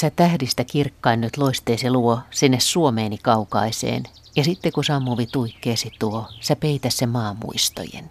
Sä 0.00 0.10
tähdistä 0.10 0.64
kirkkain 0.64 1.20
nyt 1.20 1.36
loisteesi 1.36 1.90
luo 1.90 2.20
sinne 2.30 2.60
Suomeeni 2.60 3.18
kaukaiseen, 3.18 4.02
ja 4.36 4.44
sitten 4.44 4.72
kun 4.72 4.84
sammuvi 4.84 5.26
tuikkeesi 5.26 5.92
tuo, 5.98 6.26
sä 6.40 6.56
peitä 6.56 6.90
se 6.90 7.06
maamuistojen. 7.06 8.08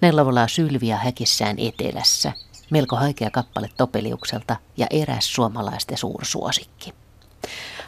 Ne 0.00 0.12
laulaa 0.12 0.48
sylviä 0.48 0.96
häkissään 0.96 1.56
etelässä, 1.58 2.32
melko 2.70 2.96
haikea 2.96 3.30
kappale 3.30 3.70
Topeliukselta 3.76 4.56
ja 4.76 4.86
eräs 4.90 5.34
suomalaisten 5.34 5.98
suursuosikki. 5.98 6.94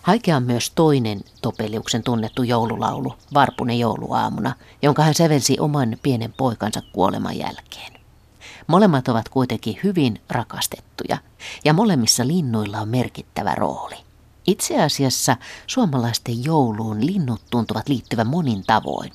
Haikea 0.02 0.36
on 0.36 0.42
myös 0.42 0.70
toinen 0.70 1.20
Topeliuksen 1.42 2.02
tunnettu 2.02 2.42
joululaulu, 2.42 3.14
Varpunen 3.34 3.78
jouluaamuna, 3.78 4.54
jonka 4.82 5.02
hän 5.02 5.14
sävelsi 5.14 5.56
oman 5.60 5.96
pienen 6.02 6.32
poikansa 6.32 6.82
kuoleman 6.92 7.38
jälkeen. 7.38 7.97
Molemmat 8.68 9.08
ovat 9.08 9.28
kuitenkin 9.28 9.78
hyvin 9.84 10.20
rakastettuja 10.30 11.18
ja 11.64 11.72
molemmissa 11.72 12.26
linnuilla 12.26 12.80
on 12.80 12.88
merkittävä 12.88 13.54
rooli. 13.54 13.96
Itse 14.46 14.82
asiassa 14.82 15.36
suomalaisten 15.66 16.44
jouluun 16.44 17.06
linnut 17.06 17.40
tuntuvat 17.50 17.88
liittyvän 17.88 18.26
monin 18.26 18.64
tavoin. 18.66 19.12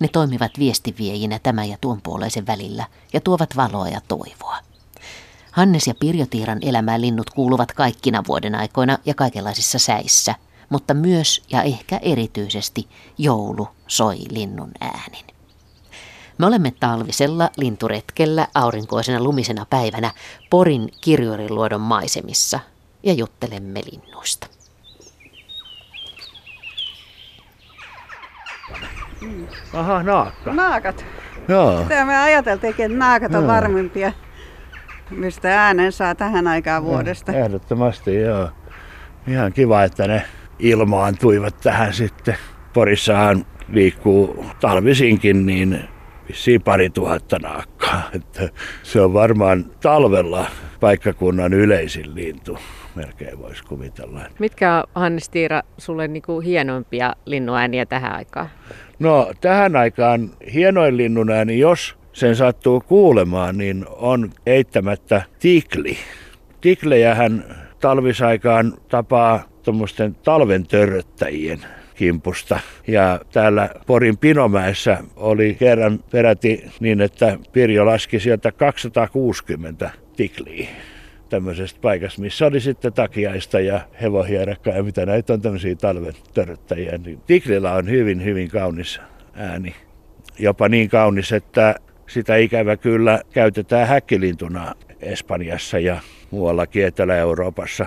Ne 0.00 0.08
toimivat 0.08 0.52
viestiviejinä 0.58 1.38
tämän 1.38 1.68
ja 1.68 1.76
tuon 1.80 2.00
puoleisen 2.02 2.46
välillä 2.46 2.86
ja 3.12 3.20
tuovat 3.20 3.56
valoa 3.56 3.88
ja 3.88 4.00
toivoa. 4.08 4.58
Hannes 5.50 5.86
ja 5.86 5.94
Pirjo 6.00 6.26
Tiiran 6.26 6.58
elämään 6.62 7.00
linnut 7.00 7.30
kuuluvat 7.30 7.72
kaikkina 7.72 8.22
vuoden 8.28 8.54
aikoina 8.54 8.98
ja 9.04 9.14
kaikenlaisissa 9.14 9.78
säissä, 9.78 10.34
mutta 10.70 10.94
myös 10.94 11.42
ja 11.50 11.62
ehkä 11.62 11.98
erityisesti 12.02 12.88
joulu 13.18 13.68
soi 13.86 14.18
linnun 14.30 14.70
äänin. 14.80 15.33
Me 16.38 16.46
olemme 16.46 16.72
talvisella 16.80 17.50
linturetkellä 17.56 18.46
aurinkoisena 18.54 19.22
lumisena 19.22 19.66
päivänä 19.70 20.10
Porin 20.50 20.88
kirjuriluodon 21.00 21.80
maisemissa 21.80 22.60
ja 23.02 23.12
juttelemme 23.12 23.80
linnuista. 23.92 24.46
Aha, 29.72 30.02
naakka. 30.02 30.54
Naakat. 30.54 31.04
Joo. 31.48 31.82
Sitä 31.82 32.04
me 32.04 32.16
ajateltiinkin, 32.16 32.86
että 32.86 32.98
naakat 32.98 33.34
on 33.34 33.42
Joo. 33.42 33.52
varmimpia, 33.52 34.12
mistä 35.10 35.64
äänen 35.64 35.92
saa 35.92 36.14
tähän 36.14 36.46
aikaan 36.46 36.84
vuodesta. 36.84 37.32
Ehdottomasti, 37.32 38.14
joo. 38.14 38.48
Ihan 39.26 39.52
kiva, 39.52 39.82
että 39.84 40.08
ne 40.08 40.22
ilmaantuivat 40.58 41.60
tähän 41.60 41.92
sitten. 41.92 42.36
Porissahan 42.72 43.46
liikkuu 43.68 44.46
talvisinkin 44.60 45.46
niin 45.46 45.88
vissiin 46.28 46.62
pari 46.62 46.90
tuhatta 46.90 47.38
naakkaa. 47.38 48.02
Että 48.16 48.48
se 48.82 49.00
on 49.00 49.12
varmaan 49.12 49.64
talvella 49.80 50.46
paikkakunnan 50.80 51.52
yleisin 51.52 52.14
lintu, 52.14 52.58
melkein 52.94 53.38
voisi 53.38 53.64
kuvitella. 53.64 54.20
Mitkä 54.38 54.74
on, 54.76 54.84
Hannes 54.94 55.28
Tiira, 55.28 55.62
sulle 55.78 56.08
niinku 56.08 56.40
hienoimpia 56.40 57.12
linnuääniä 57.26 57.86
tähän 57.86 58.12
aikaan? 58.12 58.50
No 58.98 59.32
tähän 59.40 59.76
aikaan 59.76 60.30
hienoin 60.54 60.96
linnun 60.96 61.30
ääni, 61.30 61.58
jos 61.58 61.96
sen 62.12 62.36
sattuu 62.36 62.80
kuulemaan, 62.80 63.58
niin 63.58 63.86
on 63.88 64.30
eittämättä 64.46 65.22
tikli. 65.38 65.96
Tiklejähän 66.60 67.44
talvisaikaan 67.80 68.74
tapaa 68.88 69.42
tuommoisten 69.62 70.14
talven 70.14 70.66
törröttäjien 70.66 71.58
kimpusta. 71.94 72.60
Ja 72.86 73.20
täällä 73.32 73.70
Porin 73.86 74.18
Pinomäessä 74.18 74.98
oli 75.16 75.54
kerran 75.54 76.04
peräti 76.10 76.64
niin, 76.80 77.00
että 77.00 77.38
Pirjo 77.52 77.86
laski 77.86 78.20
sieltä 78.20 78.52
260 78.52 79.90
tikliä 80.16 80.68
tämmöisestä 81.28 81.80
paikasta, 81.82 82.20
missä 82.20 82.46
oli 82.46 82.60
sitten 82.60 82.92
takiaista 82.92 83.60
ja 83.60 83.80
hevohierakkaa 84.02 84.74
ja 84.74 84.82
mitä 84.82 85.06
näitä 85.06 85.32
on 85.32 85.42
tämmöisiä 85.42 85.74
talven 85.74 86.14
törröttäjiä. 86.34 86.98
Niin 86.98 87.20
tiklillä 87.26 87.72
on 87.72 87.90
hyvin, 87.90 88.24
hyvin 88.24 88.48
kaunis 88.48 89.00
ääni. 89.34 89.74
Jopa 90.38 90.68
niin 90.68 90.88
kaunis, 90.88 91.32
että 91.32 91.74
sitä 92.06 92.36
ikävä 92.36 92.76
kyllä 92.76 93.20
käytetään 93.32 93.88
häkkilintuna 93.88 94.74
Espanjassa 95.00 95.78
ja 95.78 96.00
muuallakin 96.30 96.86
Etelä-Euroopassa. 96.86 97.86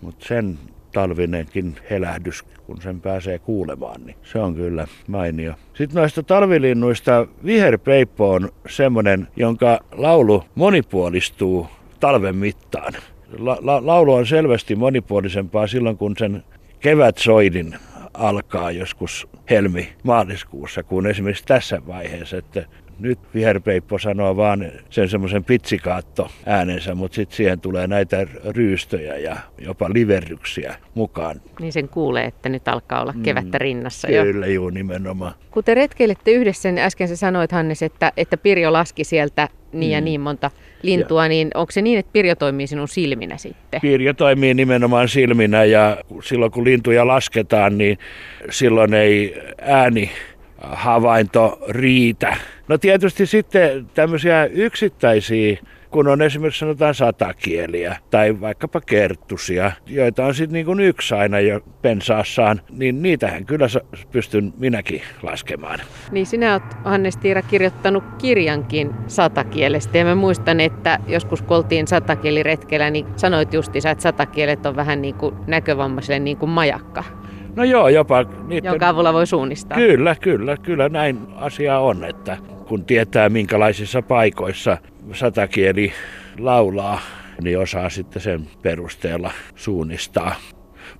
Mutta 0.00 0.26
sen 0.26 0.58
talvinenkin 0.92 1.76
helähdys, 1.90 2.42
kun 2.42 2.82
sen 2.82 3.00
pääsee 3.00 3.38
kuulemaan, 3.38 4.06
niin 4.06 4.16
se 4.22 4.38
on 4.38 4.54
kyllä 4.54 4.86
mainio. 5.06 5.54
Sitten 5.74 6.00
noista 6.00 6.22
talvilinnuista 6.22 7.26
viherpeippo 7.44 8.30
on 8.30 8.48
semmoinen, 8.68 9.28
jonka 9.36 9.78
laulu 9.92 10.44
monipuolistuu 10.54 11.66
talven 12.00 12.36
mittaan. 12.36 12.92
La- 13.38 13.58
la- 13.60 13.86
laulu 13.86 14.14
on 14.14 14.26
selvästi 14.26 14.74
monipuolisempaa 14.76 15.66
silloin, 15.66 15.96
kun 15.96 16.14
sen 16.18 16.44
kevätsoidin 16.80 17.74
alkaa 18.14 18.70
joskus 18.70 19.28
helmi-maaliskuussa, 19.50 20.82
kuin 20.82 21.06
esimerkiksi 21.06 21.44
tässä 21.44 21.82
vaiheessa, 21.86 22.36
että 22.36 22.64
nyt 23.02 23.18
viherpeippo 23.34 23.98
sanoo 23.98 24.36
vaan 24.36 24.72
sen 24.90 25.08
semmoisen 25.08 25.44
pitsikaatto 25.44 26.30
äänensä, 26.46 26.94
mutta 26.94 27.14
sitten 27.14 27.36
siihen 27.36 27.60
tulee 27.60 27.86
näitä 27.86 28.26
ryystöjä 28.50 29.16
ja 29.16 29.36
jopa 29.58 29.90
liverryksiä 29.92 30.74
mukaan. 30.94 31.40
Niin 31.60 31.72
sen 31.72 31.88
kuulee, 31.88 32.24
että 32.24 32.48
nyt 32.48 32.68
alkaa 32.68 33.02
olla 33.02 33.14
kevättä 33.22 33.58
rinnassa 33.58 34.10
jo. 34.10 34.22
Kyllä, 34.24 34.46
juu, 34.46 34.70
nimenomaan. 34.70 35.34
Kun 35.50 35.64
te 35.64 35.74
retkeilette 35.74 36.30
yhdessä, 36.30 36.72
niin 36.72 36.84
äsken 36.84 37.08
sä 37.08 37.16
sanoit 37.16 37.52
Hannes, 37.52 37.82
että, 37.82 38.12
että 38.16 38.36
Pirjo 38.36 38.72
laski 38.72 39.04
sieltä 39.04 39.48
niin 39.72 39.92
ja 39.92 40.00
Mm. 40.00 40.04
niin 40.04 40.20
monta 40.20 40.50
lintua, 40.82 41.28
niin 41.28 41.50
onko 41.54 41.72
se 41.72 41.82
niin, 41.82 41.98
että 41.98 42.12
Pirjo 42.12 42.34
toimii 42.34 42.66
sinun 42.66 42.88
silminä 42.88 43.36
sitten? 43.36 43.80
Pirjo 43.80 44.14
toimii 44.14 44.54
nimenomaan 44.54 45.08
silminä 45.08 45.64
ja 45.64 45.96
silloin 46.22 46.52
kun 46.52 46.64
lintuja 46.64 47.06
lasketaan, 47.06 47.78
niin 47.78 47.98
silloin 48.50 48.94
ei 48.94 49.42
ääni 49.60 50.10
havainto 50.62 51.58
riitä. 51.68 52.36
No 52.68 52.78
tietysti 52.78 53.26
sitten 53.26 53.86
tämmöisiä 53.94 54.44
yksittäisiä, 54.44 55.56
kun 55.90 56.08
on 56.08 56.22
esimerkiksi 56.22 56.58
sanotaan 56.58 56.94
satakieliä 56.94 57.96
tai 58.10 58.40
vaikkapa 58.40 58.80
kerttusia, 58.80 59.72
joita 59.86 60.26
on 60.26 60.34
sitten 60.34 60.64
niin 60.66 60.80
yksi 60.80 61.14
aina 61.14 61.40
jo 61.40 61.60
pensaassaan, 61.82 62.60
niin 62.70 63.02
niitähän 63.02 63.44
kyllä 63.44 63.66
pystyn 64.12 64.52
minäkin 64.58 65.02
laskemaan. 65.22 65.80
Niin 66.10 66.26
sinä 66.26 66.52
olet, 66.52 66.62
Hannes 66.84 67.16
Tiira, 67.16 67.42
kirjoittanut 67.42 68.04
kirjankin 68.18 68.90
satakielestä. 69.06 69.98
Ja 69.98 70.04
mä 70.04 70.14
muistan, 70.14 70.60
että 70.60 70.98
joskus 71.06 71.42
kun 71.42 71.56
oltiin 71.56 71.86
satakieliretkellä, 71.86 72.90
niin 72.90 73.06
sanoit 73.16 73.54
justiinsa, 73.54 73.90
että 73.90 74.02
satakielet 74.02 74.66
on 74.66 74.76
vähän 74.76 75.02
niin 75.02 75.14
kuin 75.14 75.34
näkövammaiselle 75.46 76.18
niin 76.18 76.36
kuin 76.36 76.50
majakka, 76.50 77.04
No 77.56 77.64
joo, 77.64 77.88
jopa 77.88 78.24
niiden... 78.46 78.70
jonka 78.70 78.88
avulla 78.88 79.12
voi 79.12 79.26
suunnistaa. 79.26 79.78
Kyllä, 79.78 80.16
kyllä, 80.20 80.56
kyllä 80.56 80.88
näin 80.88 81.18
asia 81.36 81.78
on, 81.78 82.04
että 82.04 82.36
kun 82.68 82.84
tietää 82.84 83.28
minkälaisissa 83.28 84.02
paikoissa 84.02 84.78
satakieli 85.12 85.92
laulaa, 86.38 87.00
niin 87.42 87.58
osaa 87.58 87.90
sitten 87.90 88.22
sen 88.22 88.46
perusteella 88.62 89.32
suunnistaa. 89.54 90.34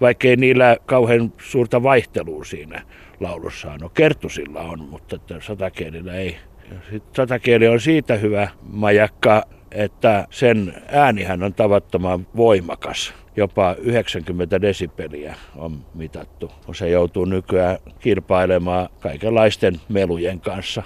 Vaikkei 0.01 0.37
niillä 0.37 0.77
kauhean 0.87 1.33
suurta 1.43 1.83
vaihtelua 1.83 2.45
siinä 2.45 2.83
laulussa 3.21 3.73
on. 3.73 3.81
No 3.81 3.89
kertusilla 3.89 4.61
on, 4.61 4.81
mutta 4.81 5.19
satakielillä 5.41 6.15
ei. 6.15 6.37
Ja 6.71 6.77
sit 6.91 7.03
satakieli 7.17 7.69
on 7.69 7.81
siitä 7.81 8.17
hyvä 8.17 8.49
majakka, 8.63 9.43
että 9.75 10.27
sen 10.31 10.83
äänihän 10.89 11.43
on 11.43 11.55
tavattoman 11.55 12.27
voimakas. 12.37 13.15
Jopa 13.37 13.77
90 13.79 14.61
desibeliä 14.61 15.35
on 15.57 15.85
mitattu. 15.95 16.51
Se 16.75 16.89
joutuu 16.89 17.25
nykyään 17.25 17.79
kilpailemaan 18.01 18.89
kaikenlaisten 19.01 19.81
melujen 19.89 20.41
kanssa. 20.41 20.83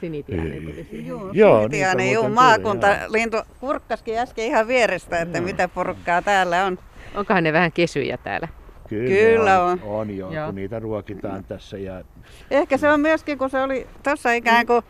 Sinitiainen 0.00 0.62
tuli 0.62 0.86
siihen. 0.90 1.06
Joo, 1.06 1.30
Joo, 1.32 1.60
Sinitiainen, 1.62 1.96
niitä 2.06 2.14
juu, 2.20 3.32
joo. 3.32 3.44
kurkkaskin 3.60 4.18
äsken 4.18 4.44
ihan 4.44 4.68
vierestä, 4.68 5.20
että 5.20 5.40
mitä 5.40 5.68
porukkaa 5.68 6.22
täällä 6.22 6.64
on. 6.64 6.78
Onkohan 7.14 7.44
ne 7.44 7.52
vähän 7.52 7.72
kesyjä 7.72 8.16
täällä? 8.16 8.48
Kyllä 8.88 9.62
on. 9.62 9.70
on. 9.70 10.00
On 10.00 10.16
joo, 10.16 10.32
Joo. 10.32 10.46
kun 10.46 10.54
niitä 10.54 10.78
ruokitaan 10.78 11.44
tässä. 11.44 11.78
Ja 11.78 12.04
Ehkä 12.50 12.76
se 12.76 12.90
on 12.90 13.00
myöskin, 13.00 13.38
kun 13.38 13.50
se 13.50 13.62
oli 13.62 13.86
tuossa 14.02 14.32
ikään 14.32 14.66
kuin 14.66 14.82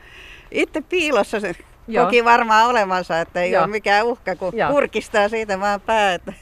itse 0.50 0.80
piilossa 0.80 1.40
se 1.40 1.54
Joo. 1.88 2.04
koki 2.04 2.24
varmaan 2.24 2.66
olevansa, 2.68 3.20
että 3.20 3.42
ei 3.42 3.50
Joo. 3.50 3.62
ole 3.62 3.70
mikään 3.70 4.06
uhka, 4.06 4.36
kun 4.36 4.52
Joo. 4.56 4.70
kurkistaa 4.70 5.28
siitä 5.28 5.60
vaan 5.60 5.80
pää. 5.80 6.14
Että 6.14 6.32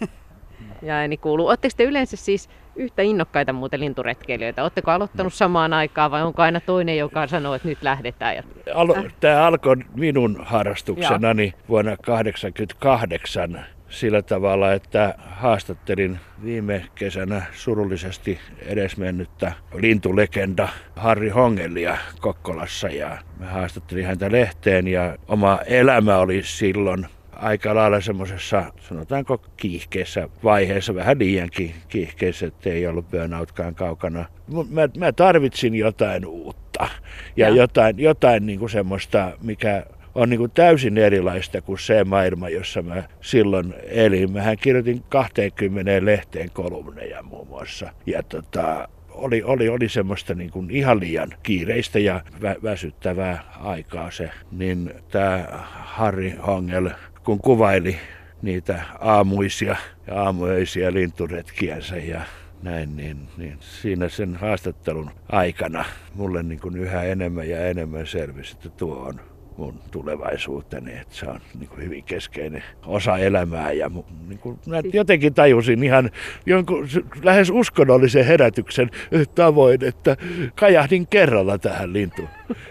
Ja 0.83 0.95
ääni 0.95 1.17
kuuluu. 1.17 1.49
Oletteko 1.49 1.75
te 1.77 1.85
yleensä 1.85 2.17
siis 2.17 2.49
yhtä 2.77 3.03
innokkaita 3.03 3.53
muuten 3.53 3.81
linturetkeilijöitä? 3.81 4.63
Oletteko 4.63 4.91
aloittanut 4.91 5.35
samaan 5.35 5.73
aikaan 5.73 6.11
vai 6.11 6.23
onko 6.23 6.43
aina 6.43 6.61
toinen, 6.61 6.99
joka 6.99 7.27
sanoo, 7.27 7.55
että 7.55 7.69
nyt 7.69 7.83
lähdetään? 7.83 8.37
Ja... 8.37 8.43
Alo- 8.75 9.11
Tämä 9.21 9.47
alkoi 9.47 9.77
minun 9.95 10.39
harrastuksenani 10.45 11.55
vuonna 11.69 11.97
1988 11.97 13.65
sillä 13.89 14.23
tavalla, 14.23 14.73
että 14.73 15.15
haastattelin 15.19 16.19
viime 16.45 16.87
kesänä 16.95 17.43
surullisesti 17.53 18.39
edesmennyttä 18.67 19.53
lintulegenda 19.75 20.69
Harri 20.97 21.29
Hongelia 21.29 21.97
Kokkolassa 22.21 22.89
ja 22.89 23.19
mä 23.39 23.47
haastattelin 23.47 24.07
häntä 24.07 24.33
lehteen 24.33 24.89
ja 24.89 25.17
oma 25.29 25.59
elämä 25.67 26.19
oli 26.19 26.43
silloin 26.43 27.07
aika 27.37 27.75
lailla 27.75 28.01
semmoisessa, 28.01 28.73
sanotaanko 28.89 29.39
kiihkeessä 29.57 30.29
vaiheessa, 30.45 30.95
vähän 30.95 31.19
liiankin 31.19 31.75
kiihkeessä, 31.89 32.47
että 32.47 32.71
ei 32.71 32.87
ollut 32.87 33.11
burnoutkaan 33.11 33.75
kaukana. 33.75 34.25
Mä, 34.71 34.89
mä 34.99 35.13
tarvitsin 35.13 35.75
jotain 35.75 36.27
uutta 36.27 36.89
ja, 37.37 37.49
ja. 37.49 37.55
jotain, 37.55 37.99
jotain 37.99 38.47
niin 38.47 38.59
kuin 38.59 38.71
semmoista, 38.71 39.33
mikä 39.43 39.87
on 40.17 40.31
niin 40.31 40.39
kuin 40.39 40.51
täysin 40.51 40.99
erilaista 40.99 41.63
kuin 41.63 41.79
se 41.79 42.05
maailma, 42.05 42.49
jossa 42.49 42.83
mä 42.83 43.03
silloin 43.21 43.75
elin. 43.89 44.33
Mähän 44.33 44.57
kirjoitin 44.59 45.03
20 45.09 46.05
lehteen 46.05 46.51
kolumneja 46.51 47.23
muun 47.23 47.49
muassa. 47.49 47.93
Ja 48.07 48.23
tota, 48.23 48.89
oli, 49.11 49.43
oli, 49.43 49.69
oli 49.69 49.89
semmoista 49.89 50.35
niin 50.35 50.51
kuin 50.51 50.71
ihan 50.71 51.01
liian 51.01 51.29
kiireistä 51.43 51.99
ja 51.99 52.21
vä, 52.43 52.57
väsyttävää 52.63 53.45
aikaa 53.61 54.11
se. 54.11 54.31
Niin 54.53 54.95
tämä 55.11 55.45
Harri 55.71 56.35
Hongel, 56.47 56.91
kun 57.25 57.39
kuvaili 57.39 57.97
niitä 58.43 58.83
aamuisia 59.01 59.77
ja 60.07 60.23
aamuöisiä 60.23 60.93
linturetkiänsä 60.93 61.97
ja 61.97 62.21
näin, 62.63 62.97
niin, 62.97 63.19
niin 63.37 63.57
siinä 63.61 64.09
sen 64.09 64.37
haastattelun 64.37 65.11
aikana 65.29 65.85
mulle 66.15 66.43
niin 66.43 66.61
kuin 66.61 66.77
yhä 66.77 67.03
enemmän 67.03 67.49
ja 67.49 67.67
enemmän 67.67 68.07
selvisi, 68.07 68.53
että 68.53 68.69
tuo 68.69 68.97
on 68.97 69.21
mun 69.57 69.75
tulevaisuuteni, 69.91 70.93
että 70.93 71.15
se 71.15 71.27
on 71.27 71.41
niin 71.59 71.69
kuin 71.69 71.83
hyvin 71.83 72.05
keskeinen 72.05 72.65
osa 72.87 73.19
elämää. 73.19 73.73
Ja 73.73 73.91
niin 74.29 74.39
kuin, 74.39 74.59
mä 74.67 74.83
siis- 74.83 74.95
jotenkin 74.95 75.35
tajusin 75.35 75.83
ihan 75.83 76.11
jonkun 76.47 76.89
lähes 77.23 77.51
uskonnollisen 77.51 78.27
herätyksen 78.27 78.91
tavoin, 79.35 79.85
että 79.85 80.17
kajahdin 80.55 81.07
kerralla 81.07 81.59
tähän 81.59 81.93
lintu, 81.93 82.29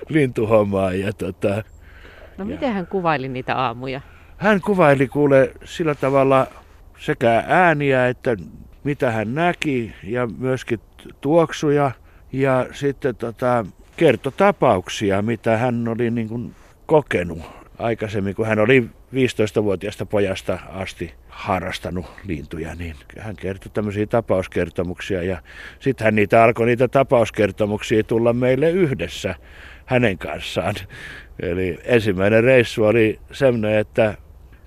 lintuhommaan. 0.09 0.99
Ja 0.99 1.13
tota, 1.13 1.63
no 2.37 2.45
miten 2.45 2.73
hän 2.73 2.87
kuvaili 2.87 3.27
niitä 3.27 3.55
aamuja? 3.55 4.01
Hän 4.37 4.61
kuvaili 4.61 5.07
kuule 5.07 5.51
sillä 5.63 5.95
tavalla 5.95 6.47
sekä 6.97 7.43
ääniä 7.47 8.07
että 8.07 8.37
mitä 8.83 9.11
hän 9.11 9.35
näki 9.35 9.93
ja 10.03 10.27
myöskin 10.37 10.79
tuoksuja 11.21 11.91
ja 12.31 12.65
sitten 12.71 13.15
tota, 13.15 13.65
kertotapauksia, 13.97 15.21
mitä 15.21 15.57
hän 15.57 15.87
oli 15.87 16.11
niin 16.11 16.29
kuin 16.29 16.55
kokenut 16.85 17.41
aikaisemmin, 17.79 18.35
kun 18.35 18.45
hän 18.45 18.59
oli 18.59 18.89
15-vuotiaasta 19.13 20.05
pojasta 20.05 20.59
asti 20.69 21.13
harrastanut 21.27 22.05
lintuja, 22.23 22.75
niin 22.75 22.95
hän 23.19 23.35
kertoi 23.35 23.71
tämmöisiä 23.73 24.05
tapauskertomuksia 24.05 25.23
ja 25.23 25.41
sitten 25.79 26.05
hän 26.05 26.15
niitä 26.15 26.43
alkoi 26.43 26.65
niitä 26.65 26.87
tapauskertomuksia 26.87 28.03
tulla 28.03 28.33
meille 28.33 28.71
yhdessä 28.71 29.35
hänen 29.85 30.17
kanssaan. 30.17 30.75
Eli 31.39 31.79
ensimmäinen 31.83 32.43
reissu 32.43 32.83
oli 32.83 33.19
semmoinen, 33.31 33.77
että 33.77 34.17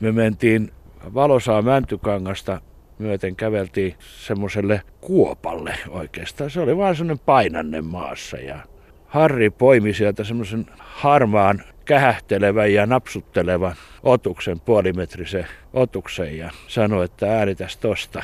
me 0.00 0.12
mentiin 0.12 0.72
valosaa 1.14 1.62
Mäntykangasta 1.62 2.60
myöten 2.98 3.36
käveltiin 3.36 3.94
semmoiselle 4.00 4.82
kuopalle 5.00 5.74
oikeastaan. 5.88 6.50
Se 6.50 6.60
oli 6.60 6.76
vaan 6.76 6.96
semmoinen 6.96 7.24
painanne 7.26 7.80
maassa 7.80 8.36
ja 8.36 8.58
Harri 9.06 9.50
poimi 9.50 9.94
sieltä 9.94 10.24
semmoisen 10.24 10.66
harmaan 10.78 11.62
kähähtelevän 11.88 12.72
ja 12.72 12.86
napsuttelevan 12.86 13.74
otuksen, 14.02 14.60
puolimetrisen 14.60 15.46
otuksen 15.72 16.38
ja 16.38 16.50
sanoi, 16.66 17.04
että 17.04 17.38
äänitäs 17.38 17.76
tosta, 17.76 18.22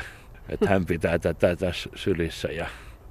että 0.49 0.69
hän 0.69 0.85
pitää 0.85 1.19
tätä 1.19 1.55
tässä 1.55 1.89
sylissä 1.95 2.47
ja 2.47 2.67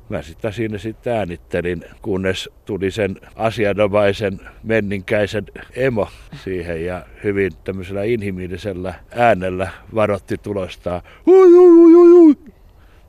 Mä 0.08 0.22
sitä 0.22 0.50
siinä 0.50 0.78
sitten 0.78 1.12
äänittelin, 1.12 1.84
kunnes 2.02 2.50
tuli 2.64 2.90
sen 2.90 3.16
asianomaisen 3.36 4.40
menninkäisen 4.62 5.44
emo 5.76 6.08
siihen 6.44 6.84
ja 6.86 7.06
hyvin 7.24 7.52
tämmöisellä 7.64 8.02
inhimillisellä 8.02 8.94
äänellä 9.10 9.68
varotti 9.94 10.38
tulostaa. 10.38 11.02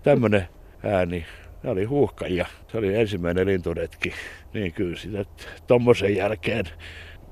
Tämmönen 0.03 0.48
ääni. 0.83 1.25
Ne 1.63 1.69
oli 1.69 1.83
huuhkajia. 1.83 2.45
Se 2.68 2.77
oli 2.77 2.95
ensimmäinen 2.95 3.48
linturetki. 3.48 4.13
Niin 4.53 4.74
kyllä 4.74 4.98
sitä 4.98 5.25
tommosen 5.68 6.15
jälkeen 6.15 6.65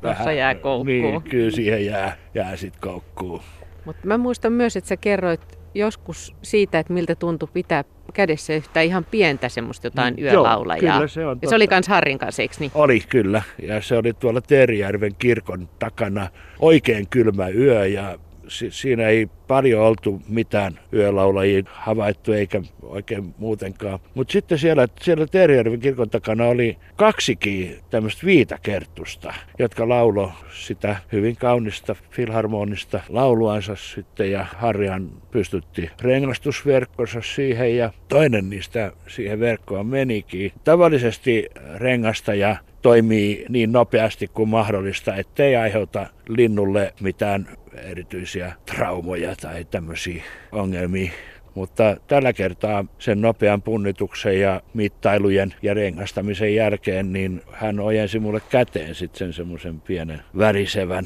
Tuossa 0.03 0.31
jää 0.31 0.55
koukkuun. 0.55 0.85
Niin, 0.85 1.21
kyllä 1.21 1.51
siihen 1.51 1.85
jää, 1.85 2.17
jää 2.33 2.55
sitten 2.55 2.81
koukkuun. 2.81 3.41
Mutta 3.85 4.07
mä 4.07 4.17
muistan 4.17 4.53
myös, 4.53 4.77
että 4.77 4.87
sä 4.87 4.97
kerroit 4.97 5.59
joskus 5.73 6.35
siitä, 6.41 6.79
että 6.79 6.93
miltä 6.93 7.15
tuntui 7.15 7.49
pitää 7.53 7.83
kädessä 8.13 8.53
yhtä 8.53 8.81
ihan 8.81 9.05
pientä 9.11 9.49
semmoista 9.49 9.87
jotain 9.87 10.13
mm, 10.13 10.23
yölaulajaa. 10.23 10.85
Joo, 10.85 10.93
kyllä 10.93 11.07
se 11.07 11.25
on. 11.25 11.39
Ja 11.41 11.49
se 11.49 11.55
oli 11.55 11.67
kans 11.67 11.87
Harrin 11.87 12.17
kanssa, 12.17 12.41
eikö 12.41 12.55
niin? 12.59 12.71
Oli 12.73 12.99
kyllä. 12.99 13.41
Ja 13.61 13.81
se 13.81 13.97
oli 13.97 14.13
tuolla 14.13 14.41
Terijärven 14.41 15.15
kirkon 15.19 15.69
takana 15.79 16.27
oikein 16.59 17.07
kylmä 17.09 17.47
yö 17.49 17.87
ja 17.87 18.19
si- 18.47 18.71
siinä 18.71 19.07
ei 19.07 19.27
paljon 19.47 19.81
oltu 19.81 20.21
mitään 20.27 20.79
yölaulajia 20.93 21.63
havaittu 21.65 22.33
eikä 22.33 22.61
oikein 22.81 23.33
muutenkaan. 23.37 23.99
Mutta 24.13 24.31
sitten 24.31 24.57
siellä, 24.59 24.87
siellä 25.01 25.27
Teerijärven 25.27 25.79
kirkon 25.79 26.09
takana 26.09 26.45
oli 26.45 26.77
kaksikin 26.95 27.79
tämmöistä 27.89 28.25
viitakertusta, 28.25 29.33
jotka 29.59 29.89
laulo 29.89 30.31
sitä 30.53 30.95
hyvin 31.11 31.35
kaunista 31.35 31.95
filharmonista 32.11 32.99
lauluansa 33.09 33.75
sitten 33.75 34.31
ja 34.31 34.45
Harjan 34.57 35.09
pystytti 35.31 35.89
rengastusverkkonsa 36.01 37.21
siihen 37.21 37.77
ja 37.77 37.91
toinen 38.07 38.49
niistä 38.49 38.91
siihen 39.07 39.39
verkkoon 39.39 39.87
menikin. 39.87 40.51
Tavallisesti 40.63 41.49
rengastaja 41.75 42.55
toimii 42.83 43.45
niin 43.49 43.71
nopeasti 43.71 44.27
kuin 44.27 44.49
mahdollista, 44.49 45.15
ettei 45.15 45.55
aiheuta 45.55 46.07
linnulle 46.27 46.93
mitään 47.01 47.47
erityisiä 47.77 48.53
traumoja 48.65 49.35
tai 49.35 49.65
tämmöisiä 49.65 50.23
ongelmia. 50.51 51.11
Mutta 51.55 51.97
tällä 52.07 52.33
kertaa 52.33 52.85
sen 52.99 53.21
nopean 53.21 53.61
punnituksen 53.61 54.39
ja 54.39 54.61
mittailujen 54.73 55.53
ja 55.61 55.73
rengastamisen 55.73 56.55
jälkeen, 56.55 57.13
niin 57.13 57.41
hän 57.51 57.79
ojensi 57.79 58.19
mulle 58.19 58.41
käteen 58.49 58.95
sitten 58.95 59.19
sen 59.19 59.33
semmoisen 59.33 59.81
pienen 59.81 60.21
värisevän 60.37 61.05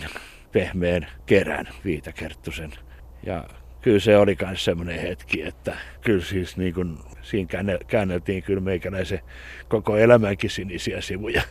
pehmeän 0.52 1.08
kerän, 1.26 1.68
viitakerttusen. 1.86 2.72
Ja 3.26 3.44
kyllä 3.82 4.00
se 4.00 4.18
oli 4.18 4.38
myös 4.42 4.66
semmoinen 4.66 5.00
hetki, 5.00 5.42
että 5.44 5.78
kyllä 6.02 6.24
siis 6.24 6.58
niin 6.58 6.74
kuin 6.74 6.98
siinä 7.22 7.50
käänneltiin 7.88 8.44
kyllä 8.44 8.62
meikäläisen 8.62 9.20
koko 9.68 9.98
elämänkin 9.98 10.50
sinisiä 10.50 11.02
sivuja. 11.02 11.42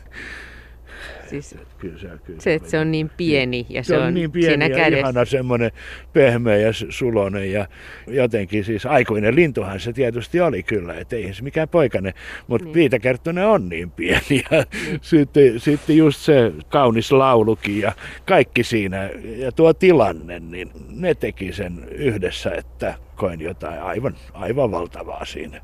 Siis 1.27 1.57
kyllä 1.79 1.99
se, 1.99 2.09
kyllä 2.25 2.41
se, 2.41 2.55
että 2.55 2.71
se 2.71 2.79
on 2.79 2.93
niin 2.93 3.11
pieni 3.17 3.67
ja 3.69 3.83
se, 3.83 3.89
se 3.89 3.99
on, 3.99 4.07
on 4.07 4.15
niin 4.15 4.33
pieni 4.33 4.49
siinä 4.49 4.67
ja 4.67 4.77
kädessä. 4.77 4.99
ihana 4.99 5.25
semmoinen 5.25 5.71
pehmeä 6.13 6.57
ja 6.57 6.73
sulonen 6.89 7.53
ja 7.53 7.69
jotenkin 8.07 8.65
siis 8.65 8.87
aikuinen 8.87 9.35
lintuhan 9.35 9.81
se 9.81 9.93
tietysti 9.93 10.41
oli 10.41 10.63
kyllä, 10.63 10.95
että 10.95 11.17
ei 11.17 11.35
se 11.35 11.43
mikään 11.43 11.69
poikainen, 11.69 12.15
mutta 12.47 12.65
niin. 12.65 12.75
Viitakerttonen 12.75 13.47
on 13.47 13.69
niin 13.69 13.91
pieni 13.91 14.45
ja 14.51 14.65
niin. 14.85 14.99
sitten, 15.01 15.61
sitten 15.61 15.97
just 15.97 16.21
se 16.21 16.53
kaunis 16.69 17.13
laulukin 17.13 17.81
ja 17.81 17.93
kaikki 18.27 18.65
siinä 18.65 19.11
ja 19.37 19.53
tuo 19.53 19.73
tilanne, 19.73 20.41
niin 20.41 20.71
ne 20.91 21.15
teki 21.15 21.53
sen 21.53 21.89
yhdessä, 21.91 22.51
että 22.51 22.95
koin 23.17 23.41
jotain 23.41 23.83
aivan, 23.83 24.15
aivan 24.33 24.71
valtavaa 24.71 25.25
siinä. 25.25 25.61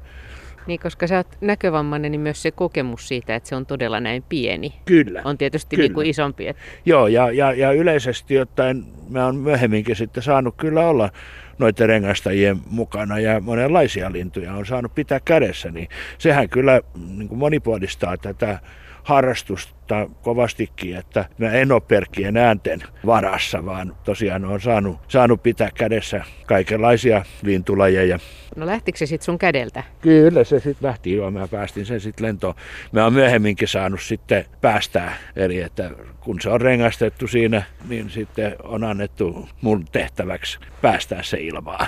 Niin, 0.66 0.80
koska 0.80 1.06
sä 1.06 1.16
oot 1.16 1.26
näkövammainen, 1.40 2.12
niin 2.12 2.20
myös 2.20 2.42
se 2.42 2.50
kokemus 2.50 3.08
siitä, 3.08 3.34
että 3.34 3.48
se 3.48 3.56
on 3.56 3.66
todella 3.66 4.00
näin 4.00 4.24
pieni. 4.28 4.74
Kyllä. 4.84 5.22
On 5.24 5.38
tietysti 5.38 5.76
kyllä. 5.76 5.88
Niin 5.88 5.94
kuin 5.94 6.06
isompi. 6.06 6.48
Että... 6.48 6.62
Joo, 6.86 7.06
ja, 7.06 7.32
ja, 7.32 7.52
ja 7.52 7.72
yleisesti 7.72 8.38
ottaen 8.38 8.84
mä 9.08 9.24
oon 9.24 9.36
myöhemminkin 9.36 9.96
sitten 9.96 10.22
saanut 10.22 10.54
kyllä 10.56 10.88
olla 10.88 11.10
noiden 11.58 11.88
rengastajien 11.88 12.56
mukana 12.70 13.18
ja 13.18 13.40
monenlaisia 13.40 14.12
lintuja 14.12 14.54
on 14.54 14.66
saanut 14.66 14.94
pitää 14.94 15.20
kädessä, 15.24 15.70
niin 15.70 15.88
sehän 16.18 16.48
kyllä 16.48 16.80
niin 17.16 17.28
kuin 17.28 17.38
monipuolistaa 17.38 18.16
tätä 18.16 18.58
harrastusta 19.02 20.08
kovastikin, 20.22 20.96
että 20.96 21.24
mä 21.38 21.50
en 21.50 21.72
ole 21.72 21.80
perkkien 21.80 22.36
äänten 22.36 22.82
varassa, 23.06 23.64
vaan 23.64 23.96
tosiaan 24.04 24.44
on 24.44 24.60
saanut, 24.60 24.98
saanut 25.08 25.42
pitää 25.42 25.70
kädessä 25.74 26.24
kaikenlaisia 26.46 27.24
lintulajeja. 27.42 28.18
No 28.56 28.66
lähtikö 28.66 28.98
se 28.98 29.06
sitten 29.06 29.24
sun 29.24 29.38
kädeltä? 29.38 29.82
Kyllä 30.00 30.44
se 30.44 30.60
sitten 30.60 30.88
lähti, 30.88 31.12
joo. 31.12 31.30
Mä 31.30 31.48
päästin 31.48 31.86
sen 31.86 32.00
sitten 32.00 32.26
lentoon. 32.26 32.54
Mä 32.92 33.04
oon 33.04 33.12
myöhemminkin 33.12 33.68
saanut 33.68 34.02
sitten 34.02 34.44
päästää, 34.60 35.16
eli 35.36 35.60
että 35.60 35.90
kun 36.20 36.40
se 36.40 36.50
on 36.50 36.60
rengastettu 36.60 37.26
siinä, 37.26 37.62
niin 37.88 38.10
sitten 38.10 38.56
on 38.62 38.84
annettu 38.84 39.48
mun 39.60 39.84
tehtäväksi 39.92 40.58
päästää 40.82 41.22
se 41.22 41.36
ilmaan. 41.40 41.86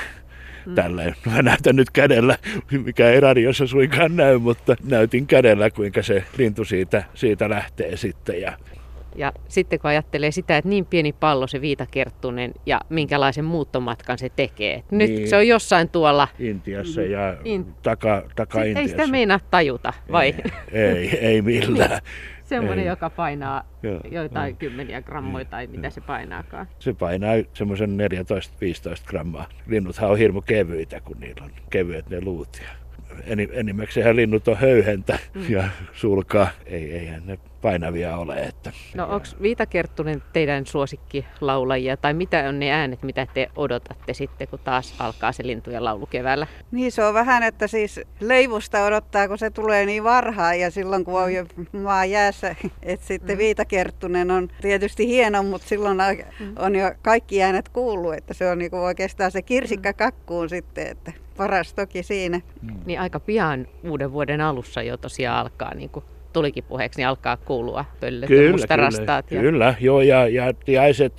Tälleen. 0.74 1.14
Mä 1.34 1.42
näytän 1.42 1.76
nyt 1.76 1.90
kädellä, 1.90 2.38
mikä 2.84 3.08
ei 3.10 3.20
radiossa 3.20 3.66
suinkaan 3.66 4.16
näy, 4.16 4.38
mutta 4.38 4.76
näytin 4.88 5.26
kädellä, 5.26 5.70
kuinka 5.70 6.02
se 6.02 6.24
lintu 6.38 6.64
siitä, 6.64 7.04
siitä 7.14 7.50
lähtee 7.50 7.96
sitten. 7.96 8.40
Ja 8.40 8.52
Ja 9.16 9.32
sitten 9.48 9.78
kun 9.78 9.90
ajattelee 9.90 10.30
sitä, 10.30 10.56
että 10.56 10.68
niin 10.68 10.86
pieni 10.86 11.12
pallo 11.12 11.46
se 11.46 11.60
viitakerttunen 11.60 12.52
ja 12.66 12.80
minkälaisen 12.88 13.44
muuttomatkan 13.44 14.18
se 14.18 14.28
tekee. 14.36 14.82
Nyt 14.90 15.10
Niin. 15.10 15.28
se 15.28 15.36
on 15.36 15.48
jossain 15.48 15.88
tuolla. 15.88 16.28
Intiassa 16.38 17.02
ja 17.02 17.36
In- 17.44 17.66
taka, 17.82 18.22
taka 18.36 18.58
Sit 18.58 18.62
ei 18.64 18.70
Intiassa. 18.70 18.90
sitä 18.90 19.06
meinaa 19.06 19.40
tajuta, 19.50 19.92
vai? 20.12 20.34
Ei, 20.72 20.82
ei, 20.92 21.18
ei 21.18 21.42
millään. 21.42 22.00
Semmoinen, 22.44 22.86
joka 22.86 23.10
painaa 23.10 23.62
Joo, 23.82 24.00
joitain 24.10 24.50
joo. 24.50 24.58
kymmeniä 24.58 25.02
grammoja 25.02 25.44
tai 25.44 25.66
mitä 25.66 25.90
se 25.90 26.00
painaakaan. 26.00 26.66
Se 26.78 26.94
painaa 26.94 27.34
semmoisen 27.52 27.90
14-15 27.90 29.06
grammaa. 29.06 29.46
Linnuthan 29.66 30.10
on 30.10 30.18
hirmu 30.18 30.40
kevyitä, 30.40 31.00
kun 31.00 31.20
niillä 31.20 31.44
on 31.44 31.50
kevyet 31.70 32.10
ne 32.10 32.20
luut. 32.20 32.62
Enimmäkseen 33.52 34.16
linnut 34.16 34.48
on 34.48 34.56
höyhentä 34.56 35.18
Mm. 35.34 35.42
ja 35.50 35.64
sulkaa. 35.92 36.48
Ei, 36.66 36.92
eihän 36.92 37.26
ne 37.26 37.38
painavia 37.62 38.16
ole. 38.16 38.34
Että. 38.36 38.72
No 38.94 39.04
onko 39.04 39.26
Viita 39.42 39.66
Kerttunen 39.66 40.22
teidän 40.32 40.66
suosikkilautajia 40.66 41.96
tai 41.96 42.14
mitä 42.14 42.48
on 42.48 42.58
ne 42.60 42.70
äänet, 42.70 43.02
mitä 43.02 43.26
te 43.34 43.50
odotatte 43.56 44.14
sitten, 44.14 44.48
kun 44.48 44.58
taas 44.64 44.94
alkaa 44.98 45.32
se 45.32 45.46
lintujen 45.46 45.84
laulu 45.84 46.06
keväällä? 46.06 46.46
Niin 46.70 46.92
se 46.92 47.04
on 47.04 47.14
vähän, 47.14 47.42
että 47.42 47.66
siis 47.66 48.00
leivusta 48.20 48.84
odottaa, 48.84 49.28
kun 49.28 49.38
se 49.38 49.50
tulee 49.50 49.86
niin 49.86 50.04
varhaan 50.04 50.60
ja 50.60 50.70
silloin 50.70 51.04
kun 51.04 51.22
on 51.22 51.34
jo 51.34 51.46
maa 51.72 52.04
jäässä, 52.04 52.56
että 52.82 53.06
sitten 53.06 53.38
Viitakerttunen 53.38 54.30
on 54.30 54.48
tietysti 54.60 55.06
hieno, 55.08 55.42
mutta 55.42 55.68
silloin 55.68 56.00
aika- 56.00 56.24
on 56.58 56.74
jo 56.74 56.92
kaikki 57.02 57.42
äänet 57.42 57.68
kuullut, 57.68 58.14
että 58.14 58.34
se 58.34 58.50
on 58.50 58.58
niinku 58.58 58.76
oikeastaan 58.76 59.30
se 59.30 59.42
kirsikka 59.42 59.92
kakkuun 59.92 60.48
sitten, 60.48 60.86
että 60.86 61.12
paras 61.36 61.74
toki 61.74 62.02
siinä. 62.02 62.40
Niin 62.86 63.00
aika 63.00 63.20
pian 63.20 63.66
uuden 63.84 64.12
vuoden 64.12 64.40
alussa 64.40 64.82
jo 64.82 64.96
tosiaan 64.96 65.38
alkaa, 65.38 65.74
niin 65.74 65.90
kuin 65.90 66.04
tulikin 66.34 66.64
puheeksi, 66.64 66.98
niin 67.00 67.08
alkaa 67.08 67.36
kuulua 67.36 67.84
pöllöt 68.00 68.30
ja 68.30 68.50
mustarastaat. 68.52 69.26
kyllä, 69.26 69.42
ja... 69.42 69.50
kyllä, 69.50 69.74
joo, 69.80 70.00
ja, 70.00 70.28
ja 70.28 70.52
tiaiset 70.52 71.14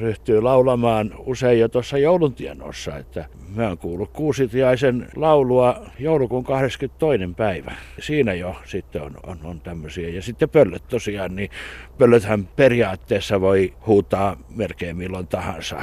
ryhtyy 0.00 0.40
laulamaan 0.40 1.14
usein 1.18 1.60
jo 1.60 1.68
tuossa 1.68 1.98
jouluntienossa, 1.98 2.96
että 2.96 3.24
mä 3.54 3.68
oon 3.68 3.78
kuullut 3.78 4.10
kuusitiaisen 4.10 5.06
laulua 5.16 5.86
joulukuun 5.98 6.44
22. 6.44 7.34
päivä. 7.36 7.72
Siinä 7.98 8.34
jo 8.34 8.56
sitten 8.64 9.02
on, 9.02 9.16
on, 9.22 9.38
on 9.44 9.60
tämmöisiä. 9.60 10.08
Ja 10.08 10.22
sitten 10.22 10.48
pöllöt 10.48 10.88
tosiaan, 10.88 11.36
niin 11.36 11.50
pöllöthän 11.98 12.46
periaatteessa 12.46 13.40
voi 13.40 13.74
huutaa 13.86 14.36
melkein 14.56 14.96
milloin 14.96 15.26
tahansa, 15.26 15.82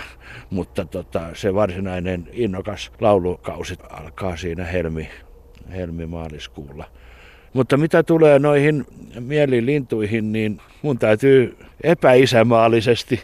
mutta 0.49 0.85
tota, 0.85 1.21
se 1.33 1.53
varsinainen 1.53 2.27
innokas 2.31 2.91
laulukausi 3.01 3.77
alkaa 3.89 4.37
siinä 4.37 4.65
helmi, 4.65 5.09
helmi-maaliskuulla. 5.71 6.85
Mutta 7.53 7.77
mitä 7.77 8.03
tulee 8.03 8.39
noihin 8.39 8.85
mielilintuihin, 9.19 10.31
niin 10.31 10.61
mun 10.81 10.99
täytyy 10.99 11.57
epäisämaallisesti 11.83 13.23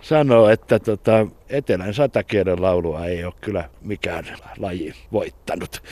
sanoa, 0.00 0.52
että 0.52 0.78
tota, 0.78 1.26
etelän 1.48 1.94
satakielen 1.94 2.62
laulua 2.62 3.06
ei 3.06 3.24
ole 3.24 3.32
kyllä 3.40 3.70
mikään 3.82 4.24
laji 4.58 4.92
voittanut. 5.12 5.82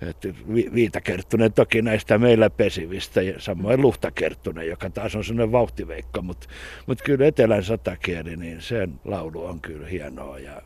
Et 0.00 0.16
vi- 0.54 0.70
viitakerttunen 0.74 1.52
toki 1.52 1.82
näistä 1.82 2.18
meillä 2.18 2.50
pesivistä 2.50 3.22
ja 3.22 3.34
samoin 3.40 3.82
luhtakerttunen, 3.82 4.68
joka 4.68 4.90
taas 4.90 5.16
on 5.16 5.24
sellainen 5.24 5.52
vauhtiveikko, 5.52 6.22
mutta 6.22 6.46
mut 6.86 7.02
kyllä 7.02 7.26
etelän 7.26 7.64
satakieli, 7.64 8.36
niin 8.36 8.62
sen 8.62 8.92
laulu 9.04 9.44
on 9.44 9.60
kyllä 9.60 9.86
hienoa 9.86 10.38
ja 10.38 10.62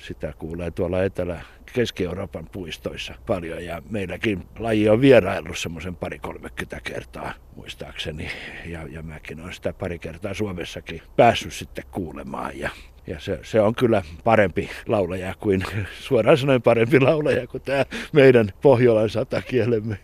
sitä 0.00 0.32
kuulee 0.38 0.70
tuolla 0.70 1.02
Etelä- 1.02 1.40
Keski-Euroopan 1.72 2.46
puistoissa 2.52 3.14
paljon. 3.26 3.64
Ja 3.64 3.82
meilläkin 3.90 4.42
laji 4.58 4.88
on 4.88 5.00
vieraillut 5.00 5.58
semmoisen 5.58 5.96
pari 5.96 6.18
30 6.18 6.80
kertaa 6.84 7.32
muistaakseni. 7.56 8.28
Ja, 8.66 8.86
ja 8.90 9.02
mäkin 9.02 9.40
olen 9.40 9.52
sitä 9.52 9.72
pari 9.72 9.98
kertaa 9.98 10.34
Suomessakin 10.34 11.02
päässyt 11.16 11.52
sitten 11.52 11.84
kuulemaan. 11.90 12.58
Ja 12.58 12.70
ja 13.06 13.20
se, 13.20 13.38
se 13.42 13.60
on 13.60 13.74
kyllä 13.74 14.02
parempi 14.24 14.70
laulaja 14.86 15.34
kuin, 15.40 15.64
suoraan 16.00 16.38
sanoen 16.38 16.62
parempi 16.62 17.00
laulaja 17.00 17.46
kuin 17.46 17.62
tämä 17.62 17.84
meidän 18.12 18.52
Pohjolan 18.62 19.10
satakielemme. 19.10 19.98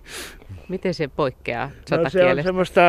Miten 0.69 0.95
se 0.95 1.09
poikkeaa 1.09 1.71
No, 1.91 2.11
se 2.11 2.25
on 2.25 2.43
semmoista 2.43 2.81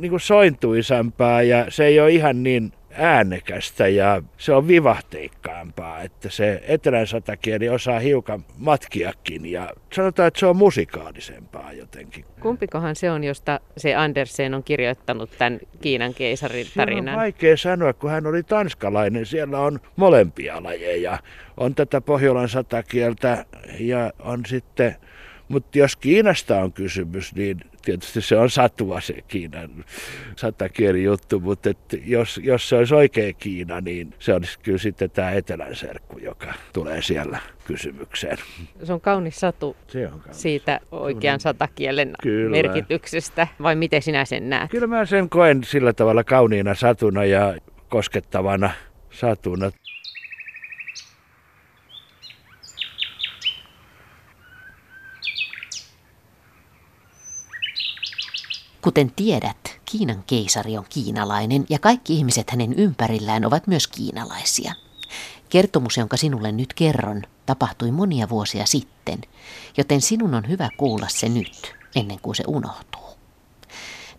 niin 0.00 0.10
kuin 0.10 0.20
sointuisampaa 0.20 1.42
ja 1.42 1.66
se 1.68 1.84
ei 1.84 2.00
ole 2.00 2.10
ihan 2.10 2.42
niin 2.42 2.72
äänekästä 2.96 3.88
ja 3.88 4.22
se 4.38 4.52
on 4.52 4.68
vivahteikkaampaa, 4.68 6.00
että 6.02 6.30
se 6.30 6.62
etelän 6.68 7.06
satakieli 7.06 7.68
osaa 7.68 7.98
hiukan 7.98 8.44
matkiakin 8.58 9.46
ja 9.46 9.70
sanotaan, 9.92 10.28
että 10.28 10.40
se 10.40 10.46
on 10.46 10.56
musikaalisempaa 10.56 11.72
jotenkin. 11.72 12.24
Kumpikohan 12.40 12.96
se 12.96 13.10
on, 13.10 13.24
josta 13.24 13.60
se 13.76 13.94
Andersen 13.94 14.54
on 14.54 14.64
kirjoittanut 14.64 15.30
tämän 15.38 15.60
Kiinan 15.80 16.14
keisarin 16.14 16.64
Se 16.64 16.70
on 16.70 16.74
tarinan? 16.86 17.16
vaikea 17.16 17.56
sanoa, 17.56 17.92
kun 17.92 18.10
hän 18.10 18.26
oli 18.26 18.42
tanskalainen. 18.42 19.26
Siellä 19.26 19.58
on 19.58 19.80
molempia 19.96 20.62
lajeja. 20.62 21.18
On 21.56 21.74
tätä 21.74 22.00
Pohjolan 22.00 22.48
satakieltä 22.48 23.44
ja 23.80 24.12
on 24.18 24.46
sitten, 24.46 24.96
mutta 25.48 25.78
jos 25.78 25.96
Kiinasta 25.96 26.60
on 26.60 26.72
kysymys, 26.72 27.34
niin 27.34 27.60
tietysti 27.82 28.20
se 28.20 28.36
on 28.36 28.50
satua 28.50 29.00
se 29.00 29.14
Kiinan 29.28 29.84
satakieli 30.36 31.02
juttu, 31.04 31.40
mutta 31.40 31.70
et 31.70 31.78
jos, 32.04 32.40
jos 32.42 32.68
se 32.68 32.76
olisi 32.76 32.94
oikea 32.94 33.32
Kiina, 33.32 33.80
niin 33.80 34.14
se 34.18 34.34
olisi 34.34 34.58
kyllä 34.58 34.78
sitten 34.78 35.10
tämä 35.10 35.30
etelän 35.30 35.76
serkku, 35.76 36.18
joka 36.18 36.54
tulee 36.72 37.02
siellä 37.02 37.38
kysymykseen. 37.64 38.38
Se 38.82 38.92
on 38.92 39.00
kaunis 39.00 39.40
satu 39.40 39.76
Se 39.86 40.06
on 40.06 40.20
kaunis. 40.20 40.42
siitä 40.42 40.80
oikean 40.92 41.40
satakielen 41.40 42.12
Kyllä. 42.22 42.50
merkityksestä, 42.50 43.46
vai 43.62 43.76
miten 43.76 44.02
sinä 44.02 44.24
sen 44.24 44.50
näet? 44.50 44.70
Kyllä 44.70 44.86
mä 44.86 45.06
sen 45.06 45.28
koen 45.28 45.64
sillä 45.64 45.92
tavalla 45.92 46.24
kauniina 46.24 46.74
satuna 46.74 47.24
ja 47.24 47.54
koskettavana 47.88 48.70
satuna. 49.10 49.70
Kuten 58.94 59.12
tiedät, 59.16 59.56
Kiinan 59.84 60.24
keisari 60.26 60.78
on 60.78 60.84
kiinalainen 60.88 61.66
ja 61.68 61.78
kaikki 61.78 62.14
ihmiset 62.14 62.50
hänen 62.50 62.72
ympärillään 62.72 63.44
ovat 63.44 63.66
myös 63.66 63.86
kiinalaisia. 63.86 64.74
Kertomus, 65.48 65.96
jonka 65.96 66.16
sinulle 66.16 66.52
nyt 66.52 66.74
kerron, 66.74 67.22
tapahtui 67.46 67.90
monia 67.90 68.28
vuosia 68.28 68.66
sitten, 68.66 69.20
joten 69.76 70.00
sinun 70.00 70.34
on 70.34 70.48
hyvä 70.48 70.68
kuulla 70.76 71.06
se 71.08 71.28
nyt, 71.28 71.74
ennen 71.96 72.20
kuin 72.20 72.34
se 72.34 72.44
unohtuu. 72.46 73.02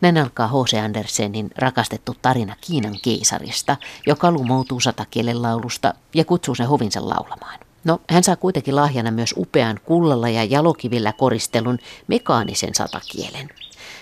Näin 0.01 0.17
alkaa 0.17 0.47
H.C. 0.47 0.83
Andersenin 0.83 1.51
rakastettu 1.57 2.15
tarina 2.21 2.55
Kiinan 2.61 2.95
keisarista, 3.03 3.77
joka 4.07 4.31
lumoutuu 4.31 4.79
satakielen 4.79 5.41
laulusta 5.41 5.93
ja 6.13 6.25
kutsuu 6.25 6.55
sen 6.55 6.67
hovinsa 6.67 7.09
laulamaan. 7.09 7.59
No, 7.83 8.01
hän 8.09 8.23
saa 8.23 8.35
kuitenkin 8.35 8.75
lahjana 8.75 9.11
myös 9.11 9.33
upean 9.37 9.79
kullalla 9.85 10.29
ja 10.29 10.43
jalokivillä 10.43 11.13
koristelun 11.13 11.79
mekaanisen 12.07 12.75
satakielen. 12.75 13.49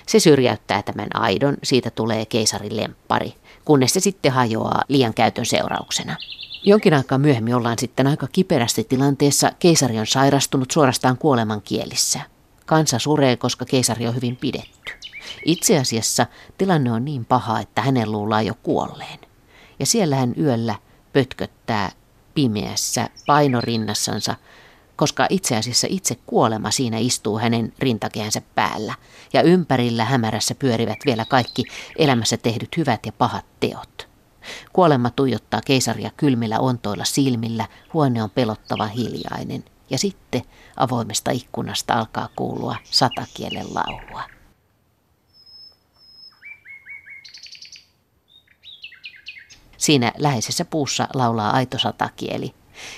Se 0.07 0.19
syrjäyttää 0.19 0.83
tämän 0.83 1.09
aidon, 1.13 1.57
siitä 1.63 1.89
tulee 1.89 2.25
keisarin 2.25 2.77
lemppari, 2.77 3.33
kunnes 3.65 3.93
se 3.93 3.99
sitten 3.99 4.31
hajoaa 4.31 4.81
liian 4.87 5.13
käytön 5.13 5.45
seurauksena. 5.45 6.15
Jonkin 6.63 6.93
aikaa 6.93 7.17
myöhemmin 7.17 7.55
ollaan 7.55 7.79
sitten 7.79 8.07
aika 8.07 8.27
kiperästi 8.31 8.83
tilanteessa, 8.83 9.51
keisari 9.59 9.99
on 9.99 10.07
sairastunut 10.07 10.71
suorastaan 10.71 11.17
kuoleman 11.17 11.61
kielissä. 11.61 12.19
Kansa 12.65 12.99
suree, 12.99 13.37
koska 13.37 13.65
keisari 13.65 14.07
on 14.07 14.15
hyvin 14.15 14.35
pidetty. 14.35 14.93
Itse 15.45 15.77
asiassa 15.77 16.27
tilanne 16.57 16.91
on 16.91 17.05
niin 17.05 17.25
paha, 17.25 17.59
että 17.59 17.81
hänen 17.81 18.11
luullaan 18.11 18.45
jo 18.45 18.53
kuolleen. 18.63 19.19
Ja 19.79 19.85
siellä 19.85 20.15
hän 20.15 20.33
yöllä 20.37 20.75
pötköttää 21.13 21.91
pimeässä 22.35 23.09
painorinnassansa, 23.25 24.35
koska 25.03 25.27
itse 25.29 25.55
asiassa 25.55 25.87
itse 25.89 26.15
kuolema 26.25 26.71
siinä 26.71 26.97
istuu 26.97 27.39
hänen 27.39 27.73
rintakehänsä 27.79 28.41
päällä, 28.55 28.93
ja 29.33 29.41
ympärillä 29.41 30.05
hämärässä 30.05 30.55
pyörivät 30.55 30.97
vielä 31.05 31.25
kaikki 31.25 31.63
elämässä 31.97 32.37
tehdyt 32.37 32.77
hyvät 32.77 33.05
ja 33.05 33.11
pahat 33.11 33.45
teot. 33.59 34.07
Kuolema 34.73 35.09
tuijottaa 35.09 35.61
keisaria 35.65 36.11
kylmillä 36.17 36.59
ontoilla 36.59 37.05
silmillä, 37.05 37.67
huone 37.93 38.23
on 38.23 38.29
pelottavan 38.29 38.89
hiljainen, 38.89 39.63
ja 39.89 39.97
sitten 39.97 40.41
avoimesta 40.77 41.31
ikkunasta 41.31 41.93
alkaa 41.93 42.29
kuulua 42.35 42.75
satakielen 42.83 43.67
laulua. 43.73 44.23
Siinä 49.77 50.11
läheisessä 50.17 50.65
puussa 50.65 51.07
laulaa 51.13 51.51
aito 51.51 51.79
satakieli, 51.79 52.53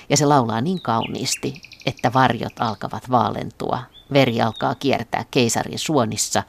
ja 0.08 0.16
se 0.16 0.26
laulaa 0.26 0.60
niin 0.60 0.82
kauniisti, 0.82 1.75
että 1.86 2.12
varjot 2.12 2.60
alkavat 2.60 3.10
vaalentua, 3.10 3.78
veri 4.12 4.40
alkaa 4.40 4.74
kiertää 4.74 5.24
keisarin 5.30 5.78
suonissa, 5.78 6.42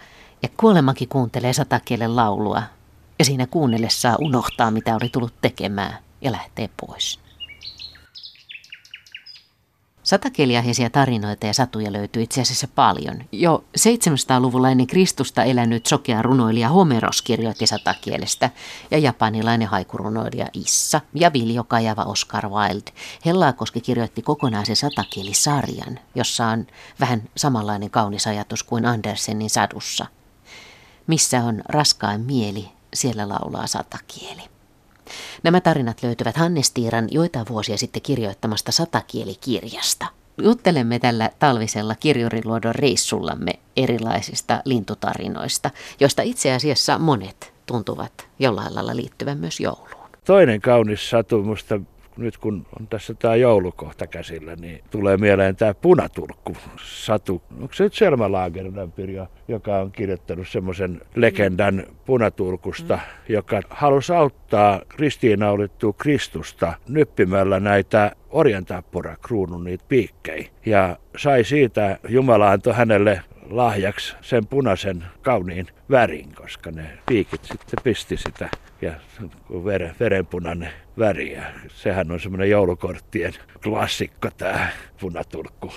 ja 0.44 0.50
kuolemakin 0.58 1.10
kuuntelee 1.10 1.54
satakielen 1.54 2.16
laulua, 2.16 2.64
ja 3.20 3.26
siinä 3.26 3.48
kuunnellessa 3.48 4.16
unohtaa, 4.20 4.72
mitä 4.72 4.96
oli 4.96 5.10
tullut 5.10 5.34
tekemään, 5.42 5.98
ja 6.22 6.32
lähtee 6.32 6.70
pois. 6.86 7.27
Satakeliaheisia 10.08 10.90
tarinoita 10.90 11.48
ja 11.48 11.54
satuja 11.54 11.94
löytyy 11.94 12.24
itse 12.24 12.42
asiassa 12.42 12.68
paljon. 12.76 13.24
Jo 13.32 13.64
700-luvulla 13.78 14.70
ennen 14.70 14.88
Kristusta 14.88 15.44
elänyt 15.44 15.86
sokea 15.86 16.22
runoilija 16.22 16.70
Homeros 16.70 17.22
kirjoitti 17.22 17.68
satakielestä 17.68 18.50
ja 18.92 18.98
japanilainen 18.98 19.68
haikurunoilija 19.68 20.48
Issa 20.54 21.02
ja 21.14 21.34
Viljo 21.34 21.64
Kajava 21.64 22.04
Oscar 22.04 22.50
Wilde. 22.50 22.92
Hellaakoski 23.26 23.82
kirjoitti 23.82 24.22
kokonaisen 24.22 24.76
satakielisarjan, 24.76 26.00
jossa 26.16 26.48
on 26.48 26.68
vähän 27.00 27.30
samanlainen 27.38 27.90
kaunis 27.90 28.28
ajatus 28.28 28.64
kuin 28.64 28.86
Andersenin 28.86 29.50
sadussa. 29.50 30.06
Missä 31.08 31.44
on 31.44 31.62
raskain 31.70 32.22
mieli, 32.22 32.70
siellä 32.94 33.30
laulaa 33.30 33.68
satakieli. 33.68 34.57
Nämä 35.44 35.62
tarinat 35.62 36.04
löytyvät 36.04 36.38
Hannes 36.38 36.72
Tiiran 36.72 37.08
joitain 37.12 37.46
vuosia 37.50 37.78
sitten 37.78 38.02
kirjoittamasta 38.02 38.72
satakielikirjasta. 38.72 40.06
Juttelemme 40.42 41.00
tällä 41.00 41.30
talvisella 41.40 41.96
kirjuriluodon 41.96 42.76
reissullamme 42.76 43.54
erilaisista 43.78 44.62
lintutarinoista, 44.66 45.72
joista 46.00 46.22
itse 46.22 46.54
asiassa 46.54 47.00
monet 47.00 47.54
tuntuvat 47.66 48.28
jollain 48.40 48.76
lailla 48.76 48.96
liittyvän 48.96 49.38
myös 49.38 49.60
jouluun. 49.60 50.10
Toinen 50.26 50.62
kaunis 50.62 51.10
satu 51.10 51.44
musta 51.44 51.80
nyt 52.18 52.38
kun 52.38 52.66
on 52.80 52.88
tässä 52.88 53.14
tämä 53.14 53.36
joulukohta 53.36 54.08
käsillä, 54.08 54.56
niin 54.56 54.84
tulee 54.92 55.18
mieleen 55.18 55.56
tämä 55.56 55.74
punaturkku 55.74 56.58
satu. 56.84 57.42
Onko 57.62 57.74
se 57.74 57.84
nyt 57.84 57.94
Selma 57.94 58.32
Lagerlöfir, 58.32 59.10
joka 59.48 59.78
on 59.78 59.92
kirjoittanut 59.92 60.48
semmoisen 60.48 61.02
legendan 61.16 61.84
punaturkusta, 62.06 62.96
mm. 62.96 63.34
joka 63.34 63.62
halusi 63.70 64.14
auttaa 64.14 64.82
ristiinnaulittua 65.00 65.94
Kristusta 65.94 66.74
nyppimällä 66.90 67.60
näitä 67.60 68.12
orjantappura 68.30 69.16
kruunun 69.28 69.64
niitä 69.64 69.86
piikkejä. 69.88 70.48
Ja 70.66 70.98
sai 71.18 71.44
siitä, 71.44 72.00
Jumala 72.10 72.52
antoi 72.52 72.74
hänelle 72.74 73.22
lahjaksi 73.50 74.16
sen 74.22 74.48
punaisen 74.48 75.04
kauniin 75.22 75.68
värin, 75.90 76.36
koska 76.36 76.72
ne 76.72 76.86
piikit 77.06 77.44
sitten 77.44 77.80
pisti 77.84 78.18
sitä 78.18 78.50
ja 78.82 78.92
veren, 79.66 79.96
verenpunainen 80.00 80.70
väri. 81.00 81.34
Ja 81.34 81.44
sehän 81.68 82.12
on 82.12 82.20
semmoinen 82.20 82.50
joulukorttien 82.50 83.34
klassikko 83.64 84.30
tämä 84.38 84.68
punaturkku. 85.02 85.72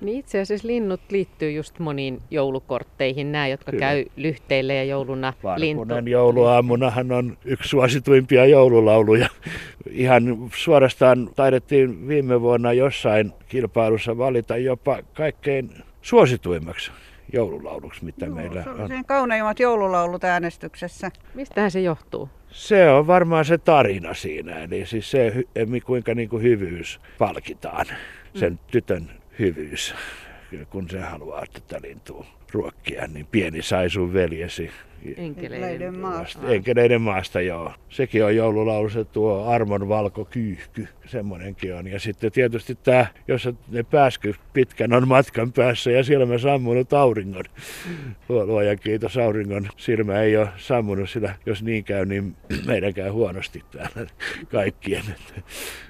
Niin 0.00 0.18
itse 0.18 0.40
asiassa 0.40 0.68
linnut 0.68 1.00
liittyy 1.10 1.52
just 1.52 1.78
moniin 1.78 2.22
joulukortteihin, 2.30 3.32
nämä, 3.32 3.48
jotka 3.48 3.70
Kyllä. 3.70 3.80
käy 3.80 4.04
lyhteille 4.16 4.74
ja 4.74 4.84
jouluna 4.84 5.32
lintu. 5.56 5.84
jouluaamunahan 6.10 7.12
on 7.12 7.38
yksi 7.44 7.68
suosituimpia 7.68 8.46
joululauluja. 8.46 9.28
Ihan 9.90 10.50
suorastaan 10.54 11.30
taidettiin 11.36 12.08
viime 12.08 12.40
vuonna 12.40 12.72
jossain 12.72 13.32
kilpailussa 13.48 14.18
valita 14.18 14.56
jopa 14.56 14.98
kaikkein 15.14 15.70
suosituimmaksi 16.02 16.90
joululauluksi, 17.32 18.04
mitä 18.04 18.26
Joo, 18.26 18.34
meillä 18.34 18.62
se 18.62 18.70
on. 18.70 18.88
Sen 18.88 19.04
kauneimmat 19.04 19.60
joululaulut 19.60 20.24
äänestyksessä. 20.24 21.10
Mistähän 21.34 21.70
se 21.70 21.80
johtuu? 21.80 22.28
Se 22.50 22.90
on 22.90 23.06
varmaan 23.06 23.44
se 23.44 23.58
tarina 23.58 24.14
siinä, 24.14 24.58
eli 24.58 24.86
siis 24.86 25.10
se, 25.10 25.32
kuinka 25.86 26.14
niin 26.14 26.28
kuin 26.28 26.42
hyvyys 26.42 27.00
palkitaan, 27.18 27.86
sen 28.34 28.52
mm. 28.52 28.58
tytön 28.70 29.10
hyvyys, 29.38 29.94
kun 30.70 30.90
se 30.90 31.00
haluaa 31.00 31.44
tätä 31.52 31.80
lintua 31.82 32.26
ruokkia, 32.52 33.06
niin 33.06 33.26
pieni 33.26 33.62
sai 33.62 33.90
sun 33.90 34.12
veljesi 34.12 34.70
Enkeleiden 35.16 35.98
maasta. 35.98 36.48
Enkeleiden 36.48 37.02
maasta, 37.02 37.40
joo. 37.40 37.72
Sekin 37.88 38.24
on 38.24 38.36
joululaulu, 38.36 38.90
se 38.90 39.04
tuo 39.04 39.44
Armon 39.44 39.88
valko 39.88 40.24
kyyhky, 40.24 40.88
semmoinenkin 41.06 41.74
on. 41.74 41.86
Ja 41.86 42.00
sitten 42.00 42.32
tietysti 42.32 42.74
tämä, 42.74 43.06
jos 43.28 43.48
ne 43.68 43.82
pääsky 43.82 44.34
pitkän 44.52 44.92
on 44.92 45.08
matkan 45.08 45.52
päässä 45.52 45.90
ja 45.90 46.04
siellä 46.04 46.26
mä 46.26 46.38
sammunut 46.38 46.92
auringon. 46.92 47.44
Luojan 48.28 48.78
kiitos, 48.78 49.16
auringon 49.16 49.68
silmä 49.76 50.20
ei 50.20 50.36
ole 50.36 50.48
sammunut, 50.56 51.10
sillä 51.10 51.34
jos 51.46 51.62
niin 51.62 51.84
käy, 51.84 52.06
niin 52.06 52.36
meidän 52.66 52.94
käy 52.94 53.10
huonosti 53.10 53.62
täällä 53.70 54.10
kaikkien. 54.52 55.04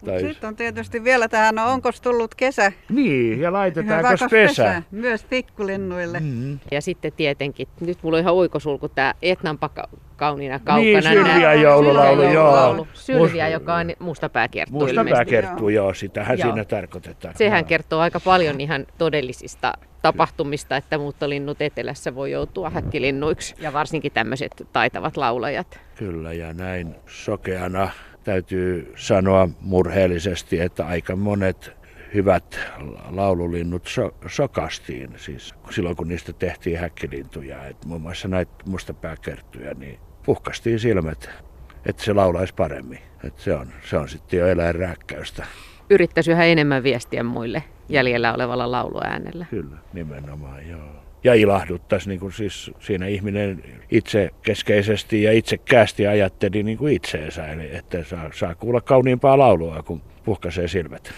Tai... 0.05 0.21
Sitten 0.21 0.49
on 0.49 0.57
tietysti 0.57 1.05
vielä 1.05 1.29
tähän, 1.29 1.55
no 1.55 1.73
onko 1.73 1.91
tullut 2.03 2.35
kesä? 2.35 2.73
Niin, 2.89 3.41
ja 3.41 3.53
laitetaanko 3.53 4.09
pesä? 4.09 4.29
pesä? 4.31 4.83
Myös 4.91 5.25
pikkulinnuille. 5.25 6.23
Ja 6.71 6.83
sitten 6.83 7.13
tietenkin, 7.13 7.69
nyt 7.81 7.99
mulla 8.03 8.17
on 8.17 8.21
ihan 8.21 8.35
oikosulku 8.35 8.89
tämä 8.89 9.15
Etnanpa 9.23 9.71
kauniina 10.17 10.59
kaukana. 10.59 10.81
Niin, 10.81 11.03
Sylviä 11.03 11.55
joululaulu, 11.55 12.23
joo. 12.23 12.87
Sylviä, 12.93 13.49
joka 13.49 13.75
on 13.75 13.93
mustapääkerttu 13.99 14.75
Mustapääkerttu, 14.75 15.69
joo, 15.69 15.95
sitähän 15.95 16.39
joo. 16.39 16.49
siinä 16.49 16.65
tarkoitetaan. 16.65 17.35
Sehän 17.37 17.61
joo. 17.61 17.69
kertoo 17.69 18.01
aika 18.01 18.21
paljon 18.21 18.61
ihan 18.61 18.87
todellisista 18.99 19.73
tapahtumista, 20.03 20.77
että 20.77 20.99
muuttolinnut 20.99 21.63
etelässä 21.63 22.15
voi 22.15 22.31
joutua 22.31 22.71
häkkilinnuiksi 22.71 23.55
ja 23.59 23.73
varsinkin 23.73 24.13
tämmöiset 24.13 24.67
taitavat 24.73 25.17
laulajat. 25.17 25.81
Kyllä 25.95 26.33
ja 26.33 26.55
näin 26.55 26.95
sokeana 27.07 27.89
täytyy 28.25 28.93
sanoa 28.97 29.49
murheellisesti, 29.61 30.61
että 30.61 30.87
aika 30.87 31.17
monet 31.17 31.80
hyvät 32.15 32.61
laululinnut 33.11 33.87
so, 33.87 34.15
sokastiin, 34.27 35.11
siis 35.17 35.55
silloin 35.71 35.97
kun 35.97 36.09
niistä 36.09 36.33
tehtiin 36.33 36.79
häkkilintuja, 36.79 37.67
että 37.67 37.89
muun 37.89 38.01
muassa 38.01 38.29
näitä 38.29 38.53
mustapääkerttyjä, 38.67 39.75
niin 39.75 39.99
puhkastiin 40.27 40.79
silmät, 40.79 41.31
että 41.87 42.05
se 42.05 42.13
laulaisi 42.13 42.55
paremmin. 42.55 42.99
Että 43.25 43.43
se, 43.43 43.55
on, 43.55 43.69
se 43.85 43.97
on 43.97 44.09
sitten 44.09 44.41
jo 44.41 44.47
eläinrääkkäystä. 44.47 45.47
Yrittäisi 45.91 46.31
yhä 46.31 46.45
enemmän 46.45 46.83
viestiä 46.83 47.23
muille 47.23 47.63
jäljellä 47.89 48.35
olevalla 48.35 48.71
lauluäänellä. 48.71 49.47
Kyllä, 49.51 49.77
nimenomaan, 49.93 50.69
joo. 50.69 51.01
Ja 51.25 51.35
ilahduttaisi, 51.35 52.09
niin 52.09 52.21
kuin 52.21 52.33
siis 52.33 52.71
siinä 52.79 53.07
ihminen 53.07 53.65
itse 53.91 54.31
keskeisesti 54.43 55.23
ja 55.23 55.33
itsekkäästi 55.33 56.07
ajatteli 56.07 56.63
niin 56.63 56.79
kuin 56.79 56.95
itseensä, 56.95 57.47
eli 57.47 57.77
että 57.77 58.05
saa, 58.05 58.31
saa 58.35 58.55
kuulla 58.55 58.81
kauniimpaa 58.81 59.39
laulua, 59.39 59.83
kun 59.83 60.03
puhkaisee 60.25 60.69
silmät. 60.69 61.13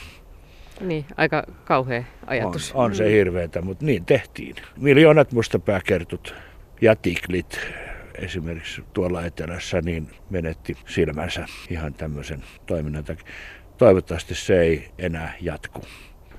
Niin, 0.80 1.04
aika 1.16 1.44
kauhea 1.64 2.04
ajatus. 2.26 2.72
On, 2.72 2.85
on 2.85 2.94
se 2.94 3.11
hirveetä, 3.11 3.62
mutta 3.62 3.85
niin 3.85 4.04
tehtiin. 4.04 4.56
Miljoonat 4.76 5.32
mustapääkertut 5.32 6.35
ja 6.80 6.96
tiklit 6.96 7.61
esimerkiksi 8.14 8.85
tuolla 8.92 9.24
etelässä 9.24 9.80
niin 9.80 10.11
menetti 10.30 10.76
silmänsä 10.87 11.46
ihan 11.70 11.94
tämmöisen 11.94 12.44
toiminnan 12.66 13.04
takia. 13.04 13.26
Toivottavasti 13.78 14.35
se 14.35 14.61
ei 14.61 14.90
enää 14.98 15.35
jatku. 15.40 15.82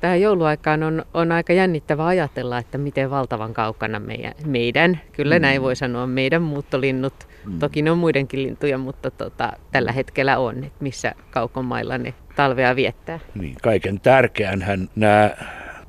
Tähän 0.03 0.21
jouluaikaan 0.21 0.83
on, 0.83 1.05
on 1.13 1.31
aika 1.31 1.53
jännittävä 1.53 2.05
ajatella, 2.05 2.57
että 2.57 2.77
miten 2.77 3.09
valtavan 3.09 3.53
kaukana 3.53 3.99
meidän, 3.99 4.33
meidän 4.45 5.01
kyllä 5.11 5.39
mm. 5.39 5.41
näin 5.41 5.61
voi 5.61 5.75
sanoa, 5.75 6.07
meidän 6.07 6.41
muuttolinnut, 6.41 7.13
mm. 7.45 7.59
toki 7.59 7.81
ne 7.81 7.91
on 7.91 7.97
muidenkin 7.97 8.43
lintuja, 8.43 8.77
mutta 8.77 9.11
tota, 9.11 9.51
tällä 9.71 9.91
hetkellä 9.91 10.37
on, 10.37 10.63
että 10.63 10.83
missä 10.83 11.15
kaukomailla 11.31 11.97
ne 11.97 12.13
talvea 12.35 12.75
viettää. 12.75 13.19
Niin, 13.35 13.55
kaiken 13.61 13.99
tärkeänhän 13.99 14.89
nämä 14.95 15.31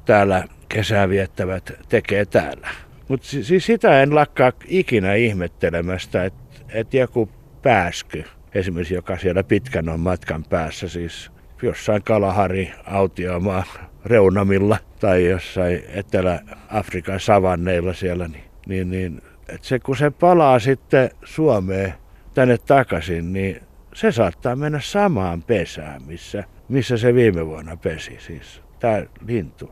täällä 0.05 0.45
kesää 0.69 1.09
viettävät 1.09 1.73
tekee 1.89 2.25
täällä. 2.25 2.69
Mutta 3.09 3.27
siis 3.27 3.67
sitä 3.67 4.03
en 4.03 4.15
lakkaa 4.15 4.53
ikinä 4.67 5.15
ihmettelemästä, 5.15 6.25
että 6.25 6.61
et 6.69 6.95
joku 6.95 7.29
pääsky, 7.63 8.25
esimerkiksi 8.55 8.95
joka 8.95 9.19
siellä 9.19 9.45
pitkän 9.45 9.89
on 9.89 10.01
matkan 10.01 10.45
päässä, 10.45 10.89
siis 10.89 11.31
jossain 11.63 12.03
Kalahari 12.03 12.73
autiomaa 12.85 13.65
reunamilla 14.05 14.79
tai 15.01 15.29
jossain 15.29 15.83
Etelä-Afrikan 15.89 17.21
savanneilla 17.21 17.93
siellä, 17.93 18.29
niin, 18.29 18.45
niin, 18.67 18.91
niin 18.91 19.23
että 19.49 19.67
se 19.69 19.79
kun 19.79 19.97
se 19.97 20.11
palaa 20.11 20.59
sitten 20.59 21.11
Suomeen 21.25 21.95
tänne 22.35 22.59
takaisin, 22.59 23.33
niin 23.33 23.61
se 23.95 24.13
saattaa 24.13 24.57
mennä 24.57 24.81
samaan 24.81 25.43
pesään, 25.43 26.03
missä, 26.03 26.45
missä 26.69 26.97
se 26.97 27.15
viime 27.15 27.47
vuonna 27.47 27.77
pesi, 27.77 28.17
siis 28.21 28.63
tämä 28.81 29.03
lintu. 29.27 29.71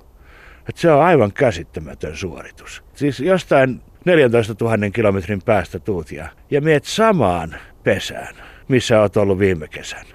Et 0.68 0.76
se 0.76 0.90
on 0.90 1.02
aivan 1.02 1.32
käsittämätön 1.32 2.16
suoritus. 2.16 2.82
Siis 2.94 3.20
jostain 3.20 3.80
14 4.04 4.54
000 4.60 4.90
kilometrin 4.92 5.42
päästä 5.42 5.78
tuut 5.78 6.12
ja, 6.12 6.28
ja 6.50 6.60
meet 6.60 6.84
samaan 6.84 7.56
pesään, 7.84 8.34
missä 8.68 9.00
olet 9.00 9.16
ollut 9.16 9.38
viime 9.38 9.68
kesän. 9.68 10.06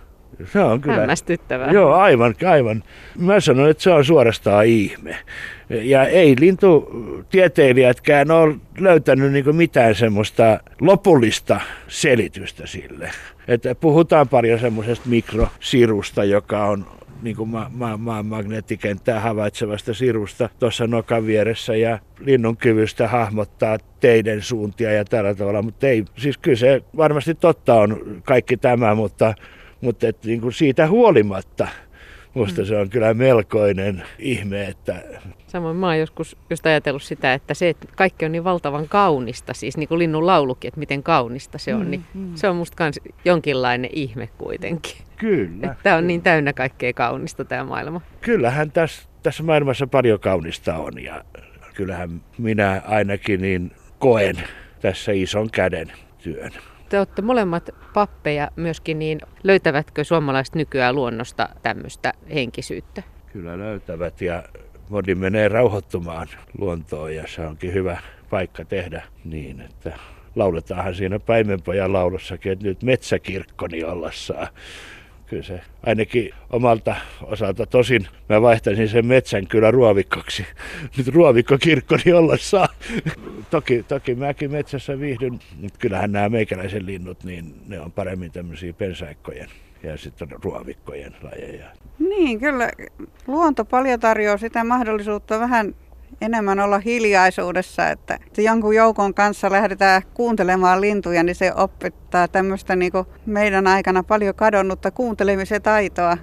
Se 0.45 0.59
on 0.59 0.81
kyllä. 0.81 0.97
Hämmästyttävää. 0.97 1.71
Joo, 1.71 1.93
aivan, 1.93 2.35
aivan. 2.45 2.83
Mä 3.19 3.39
sanon, 3.39 3.69
että 3.69 3.83
se 3.83 3.91
on 3.91 4.05
suorastaan 4.05 4.65
ihme. 4.65 5.15
Ja 5.69 6.05
ei 6.05 6.35
lintutieteilijätkään 6.39 8.31
ole 8.31 8.55
löytänyt 8.79 9.31
niin 9.31 9.55
mitään 9.55 9.95
semmoista 9.95 10.59
lopullista 10.81 11.61
selitystä 11.87 12.67
sille. 12.67 13.11
Että 13.47 13.75
puhutaan 13.75 14.27
paljon 14.27 14.59
semmoisesta 14.59 15.09
mikrosirusta, 15.09 16.23
joka 16.23 16.65
on 16.65 16.85
niin 17.21 17.35
kuin 17.35 17.49
maan 17.49 17.71
ma- 17.71 17.97
ma- 17.97 18.23
magneettikenttää 18.23 19.19
havaitsevasta 19.19 19.93
sirusta 19.93 20.49
tuossa 20.59 20.87
nokan 20.87 21.25
vieressä 21.25 21.75
ja 21.75 21.99
linnun 22.19 22.57
kyvystä 22.57 23.07
hahmottaa 23.07 23.77
teiden 23.99 24.41
suuntia 24.41 24.91
ja 24.91 25.05
tällä 25.05 25.35
tavalla, 25.35 25.61
mutta 25.61 25.87
ei, 25.87 26.05
siis 26.17 26.37
kyllä 26.37 26.57
se 26.57 26.83
varmasti 26.97 27.35
totta 27.35 27.73
on 27.73 28.21
kaikki 28.23 28.57
tämä, 28.57 28.95
mutta, 28.95 29.33
mutta 29.81 30.07
et, 30.07 30.23
niin 30.25 30.41
kuin 30.41 30.53
siitä 30.53 30.87
huolimatta 30.87 31.67
Musta 32.37 32.65
se 32.65 32.77
on 32.77 32.89
kyllä 32.89 33.13
melkoinen 33.13 34.03
ihme, 34.19 34.67
että 34.67 35.03
Samoin 35.47 35.75
mä 35.75 35.87
oon 35.87 35.99
joskus 35.99 36.37
just 36.49 36.65
ajatellut 36.65 37.03
sitä, 37.03 37.33
että 37.33 37.53
se, 37.53 37.69
että 37.69 37.87
kaikki 37.95 38.25
on 38.25 38.31
niin 38.31 38.43
valtavan 38.43 38.87
kaunista, 38.87 39.53
siis 39.53 39.77
niin 39.77 39.87
kuin 39.87 39.99
linnun 39.99 40.25
laulukin, 40.25 40.67
että 40.67 40.79
miten 40.79 41.03
kaunista 41.03 41.57
se 41.57 41.75
on, 41.75 41.91
niin 41.91 42.03
se 42.35 42.49
on 42.49 42.55
musta 42.55 42.75
kans 42.75 42.99
jonkinlainen 43.25 43.89
ihme 43.93 44.29
kuitenkin. 44.37 44.97
kyllä. 45.17 45.71
Että 45.71 45.95
on 45.95 46.07
niin 46.07 46.21
täynnä 46.21 46.53
kaikkea 46.53 46.93
kaunista 46.93 47.45
tämä 47.45 47.63
maailma. 47.63 48.01
Kyllähän 48.21 48.71
tässä, 48.71 49.09
tässä 49.23 49.43
maailmassa 49.43 49.87
paljon 49.87 50.19
kaunista 50.19 50.75
on 50.77 51.03
ja 51.03 51.25
kyllähän 51.73 52.21
minä 52.37 52.81
ainakin 52.85 53.41
niin 53.41 53.71
koen 53.99 54.35
tässä 54.81 55.11
ison 55.11 55.51
käden 55.51 55.91
työn. 56.23 56.51
Te 56.89 56.97
olette 56.97 57.21
molemmat 57.21 57.69
pappeja 57.93 58.51
myöskin, 58.55 58.99
niin 58.99 59.19
löytävätkö 59.43 60.03
suomalaiset 60.03 60.55
nykyään 60.55 60.95
luonnosta 60.95 61.49
tämmöistä 61.61 62.13
henkisyyttä? 62.33 63.03
Kyllä 63.33 63.59
löytävät 63.59 64.21
ja 64.21 64.43
moni 64.89 65.15
menee 65.15 65.47
rauhoittumaan 65.47 66.27
luontoon 66.57 67.15
ja 67.15 67.23
se 67.27 67.41
onkin 67.41 67.73
hyvä 67.73 67.97
paikka 68.29 68.65
tehdä 68.65 69.03
niin, 69.25 69.61
että 69.61 69.99
lauletaanhan 70.35 70.95
siinä 70.95 71.19
Paimenpojan 71.19 71.93
laulussakin, 71.93 72.51
että 72.51 72.65
nyt 72.65 72.83
metsäkirkkoni 72.83 73.83
olla 73.83 74.11
saa. 74.13 74.47
Kyllä 75.27 75.43
se 75.43 75.61
ainakin 75.85 76.33
omalta 76.49 76.95
osalta 77.21 77.65
tosin 77.65 78.07
mä 78.29 78.41
vaihtaisin 78.41 78.89
sen 78.89 79.05
metsän 79.05 79.47
kyllä 79.47 79.71
ruovikkoksi. 79.71 80.45
Nyt 80.97 81.07
ruovikkokirkkoni 81.07 82.13
olla 82.13 82.37
saa. 82.37 82.67
Toki, 83.51 83.83
toki 83.87 84.15
mäkin 84.15 84.51
metsässä 84.51 84.99
viihdyn, 84.99 85.39
mutta 85.61 85.79
kyllähän 85.79 86.11
nämä 86.11 86.29
meikäläisen 86.29 86.85
linnut, 86.85 87.23
niin 87.23 87.55
ne 87.67 87.79
on 87.79 87.91
paremmin 87.91 88.31
tämmöisiä 88.31 88.73
pensaikkojen 88.73 89.49
ja 89.83 89.97
sitten 89.97 90.27
ruovikkojen 90.43 91.15
lajeja. 91.21 91.65
Niin, 91.99 92.39
kyllä 92.39 92.71
luonto 93.27 93.65
paljon 93.65 93.99
tarjoaa 93.99 94.37
sitä 94.37 94.63
mahdollisuutta 94.63 95.39
vähän 95.39 95.75
enemmän 96.21 96.59
olla 96.59 96.79
hiljaisuudessa, 96.79 97.89
että 97.89 98.19
jonkun 98.37 98.75
joukon 98.75 99.13
kanssa 99.13 99.51
lähdetään 99.51 100.01
kuuntelemaan 100.13 100.81
lintuja, 100.81 101.23
niin 101.23 101.35
se 101.35 101.53
opettaa 101.55 102.27
tämmöistä 102.27 102.75
niin 102.75 102.91
meidän 103.25 103.67
aikana 103.67 104.03
paljon 104.03 104.35
kadonnutta 104.35 104.91
kuuntelemisen 104.91 105.61
taitoa. 105.61 106.17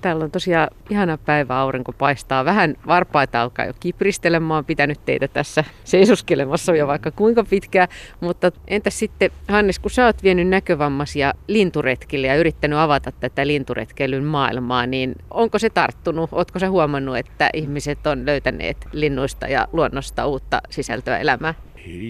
Täällä 0.00 0.24
on 0.24 0.30
tosiaan 0.30 0.68
ihana 0.90 1.18
päivä, 1.18 1.58
aurinko 1.58 1.92
paistaa. 1.92 2.44
Vähän 2.44 2.74
varpaita 2.86 3.42
alkaa 3.42 3.64
jo 3.64 3.72
kipristellä. 3.80 4.40
Mä 4.40 4.54
oon 4.54 4.64
pitänyt 4.64 5.00
teitä 5.04 5.28
tässä 5.28 5.64
seisoskelemassa 5.84 6.76
jo 6.76 6.86
vaikka 6.86 7.10
kuinka 7.10 7.44
pitkään. 7.44 7.88
Mutta 8.20 8.52
entäs 8.68 8.98
sitten, 8.98 9.30
Hannes, 9.48 9.78
kun 9.78 9.90
sä 9.90 10.06
oot 10.06 10.22
vienyt 10.22 10.48
näkövammaisia 10.48 11.34
linturetkille 11.48 12.26
ja 12.26 12.36
yrittänyt 12.36 12.78
avata 12.78 13.12
tätä 13.12 13.46
linturetkeilyn 13.46 14.24
maailmaa, 14.24 14.86
niin 14.86 15.14
onko 15.30 15.58
se 15.58 15.70
tarttunut? 15.70 16.30
Ootko 16.32 16.58
sä 16.58 16.70
huomannut, 16.70 17.16
että 17.16 17.50
ihmiset 17.52 18.06
on 18.06 18.26
löytäneet 18.26 18.76
linnuista 18.92 19.48
ja 19.48 19.68
luonnosta 19.72 20.26
uutta 20.26 20.60
sisältöä 20.70 21.18
elämään? 21.18 21.54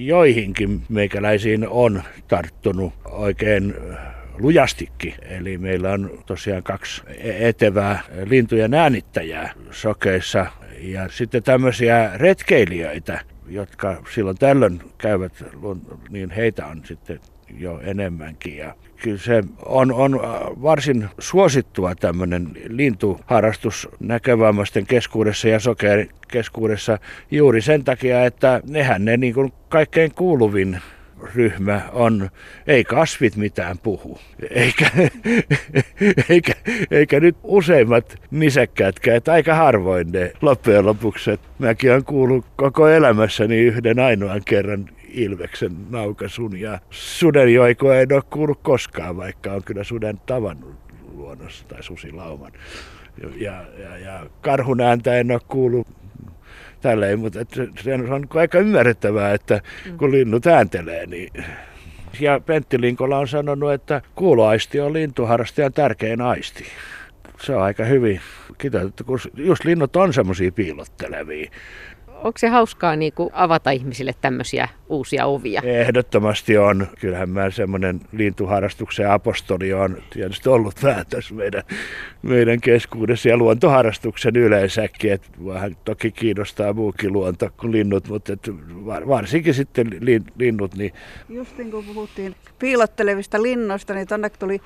Joihinkin 0.05 0.83
meikäläisiin 0.88 1.68
on 1.68 2.03
tarttunut 2.29 2.92
oikein 3.05 3.75
lujastikin. 4.38 5.14
Eli 5.22 5.59
meillä 5.59 5.92
on 5.92 6.22
tosiaan 6.27 6.62
kaksi 6.62 7.03
etevää 7.18 8.01
lintujen 8.25 8.75
äänittäjää 8.75 9.53
sokeissa 9.70 10.46
ja 10.81 11.09
sitten 11.09 11.42
tämmöisiä 11.42 12.11
retkeilijöitä, 12.14 13.20
jotka 13.49 14.03
silloin 14.14 14.38
tällöin 14.38 14.81
käyvät, 14.99 15.44
niin 16.11 16.31
heitä 16.31 16.66
on 16.66 16.83
sitten 16.85 17.20
jo 17.59 17.81
enemmänkin. 17.85 18.57
Ja 18.57 18.75
kyllä 19.03 19.18
se 19.18 19.42
on, 19.64 19.92
on 19.92 20.20
varsin 20.62 21.09
suosittua 21.18 21.94
tämmöinen 21.94 22.49
lintuharrastus 22.68 23.88
näkövammaisten 24.01 24.87
keskuudessa 24.87 25.49
ja 25.49 25.61
sokerin 25.61 26.11
keskuudessa 26.29 26.99
juuri 27.31 27.61
sen 27.61 27.85
takia, 27.85 28.25
että 28.25 28.61
nehän 28.70 29.05
ne 29.05 29.16
niin 29.16 29.35
kuin 29.35 29.53
kaikkein 29.68 30.14
kuuluvin 30.14 30.81
ryhmä 31.35 31.83
on, 31.92 32.31
ei 32.66 32.85
kasvit 32.85 33.37
mitään 33.37 33.79
puhu, 33.79 34.18
eikä, 34.50 34.90
eikä, 36.31 36.52
eikä 36.90 37.20
nyt 37.20 37.37
useimmat 37.42 38.18
nisäkkäätkään, 38.31 39.16
että 39.16 39.33
aika 39.33 39.55
harvoin 39.55 40.12
ne 40.12 40.33
loppujen 40.42 40.87
lopuksi. 40.87 41.31
Että 41.31 41.48
mäkin 41.59 41.90
olen 41.90 42.05
kuullut 42.05 42.46
koko 42.57 42.88
elämässäni 42.88 43.59
yhden 43.59 43.98
ainoan 43.98 44.42
kerran 44.44 44.88
Ilveksen 45.09 45.72
naukasun 45.90 46.61
ja 46.61 46.79
sudenjoikoa 46.90 47.96
en 47.96 48.12
ole 48.12 48.22
kuullut 48.31 48.61
koskaan, 48.62 49.16
vaikka 49.16 49.52
on 49.52 49.62
kyllä 49.64 49.85
suden 49.85 50.20
tavannut 50.26 50.74
luonnossa 51.12 51.64
tai 51.68 51.83
susilauman. 51.83 52.52
Ja, 53.37 53.64
ja, 53.79 53.98
ja 53.98 54.26
karhun 54.40 54.81
ääntä 54.81 55.16
en 55.16 55.31
ole 55.31 55.40
kuullut 55.48 55.87
tälleen, 56.81 57.19
mutta 57.19 57.40
että 57.40 57.66
se 57.83 57.95
on 57.95 58.27
aika 58.35 58.59
ymmärrettävää, 58.59 59.35
että 59.35 59.61
kun 59.99 60.12
linnut 60.12 60.47
ääntelee, 60.47 61.07
niin 61.07 61.31
ja 62.21 62.40
Pentti 62.40 62.81
Linkola 62.81 63.19
on 63.19 63.29
sanonut, 63.29 63.73
että 63.73 64.03
kuuloaisti 64.14 64.81
on 64.81 64.92
lintuharrastajan 64.92 65.73
tärkein 65.73 66.21
aisti. 66.21 66.64
Se 67.40 67.55
on 67.55 67.62
aika 67.62 67.85
hyvin 67.85 68.21
kiteytetty, 68.59 69.05
kun 69.05 69.19
just 69.37 69.64
linnut 69.64 69.97
on 69.97 70.12
semmoisia 70.12 70.53
piilottelevia 70.53 71.51
onko 72.27 72.39
se 72.39 72.49
hauskaa 72.49 72.97
niin 72.97 73.12
kuin 73.12 73.31
avata 73.33 73.71
ihmisille 73.71 74.15
tämmöisiä 74.21 74.69
uusia 74.89 75.27
ovia? 75.27 75.62
Ehdottomasti 75.65 76.59
on. 76.59 76.87
Kyllähän 77.01 77.31
mä 77.31 77.51
semmoinen 77.51 78.01
lintuharrastuksen 78.12 79.11
apostoli 79.11 79.73
on 79.73 79.97
tietysti 80.11 80.49
ollut 80.49 80.83
vähän 80.83 81.07
tässä 81.11 81.35
meidän, 81.35 81.62
meidän 82.23 82.61
keskuudessa 82.61 83.29
ja 83.29 83.37
luontoharrastuksen 83.37 84.37
yleensäkin. 84.37 85.12
Et 85.12 85.23
vähän 85.47 85.77
toki 85.85 86.12
kiinnostaa 86.12 86.73
muukin 86.73 87.12
luonto 87.12 87.49
kuin 87.61 87.73
linnut, 87.73 88.09
mutta 88.09 88.33
et 88.33 88.49
varsinkin 88.87 89.55
sitten 89.55 89.91
linnut. 90.39 90.75
Niin... 90.75 90.93
Just 91.29 91.59
niin 91.59 91.71
kuin 91.71 91.87
puhuttiin 91.87 92.35
piilottelevista 92.59 93.43
linnoista, 93.43 93.95
niin 93.95 94.07
tonne 94.07 94.31
tuli 94.31 94.61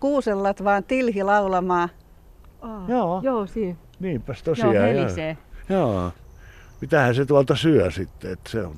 kuusellat 0.00 0.64
vaan 0.64 0.84
tilhi 0.84 1.22
laulamaan. 1.22 1.88
Oh, 2.62 2.88
joo. 2.88 3.20
Joo, 3.24 3.46
siinä. 3.46 3.76
Niinpäs 4.00 4.42
tosiaan. 4.42 4.74
Joo, 4.74 4.84
helisee. 4.84 5.36
Joo 5.68 6.12
mitähän 6.82 7.14
se 7.14 7.24
tuolta 7.24 7.56
syö 7.56 7.90
sitten. 7.90 8.32
Että 8.32 8.50
se 8.50 8.60
on, 8.60 8.76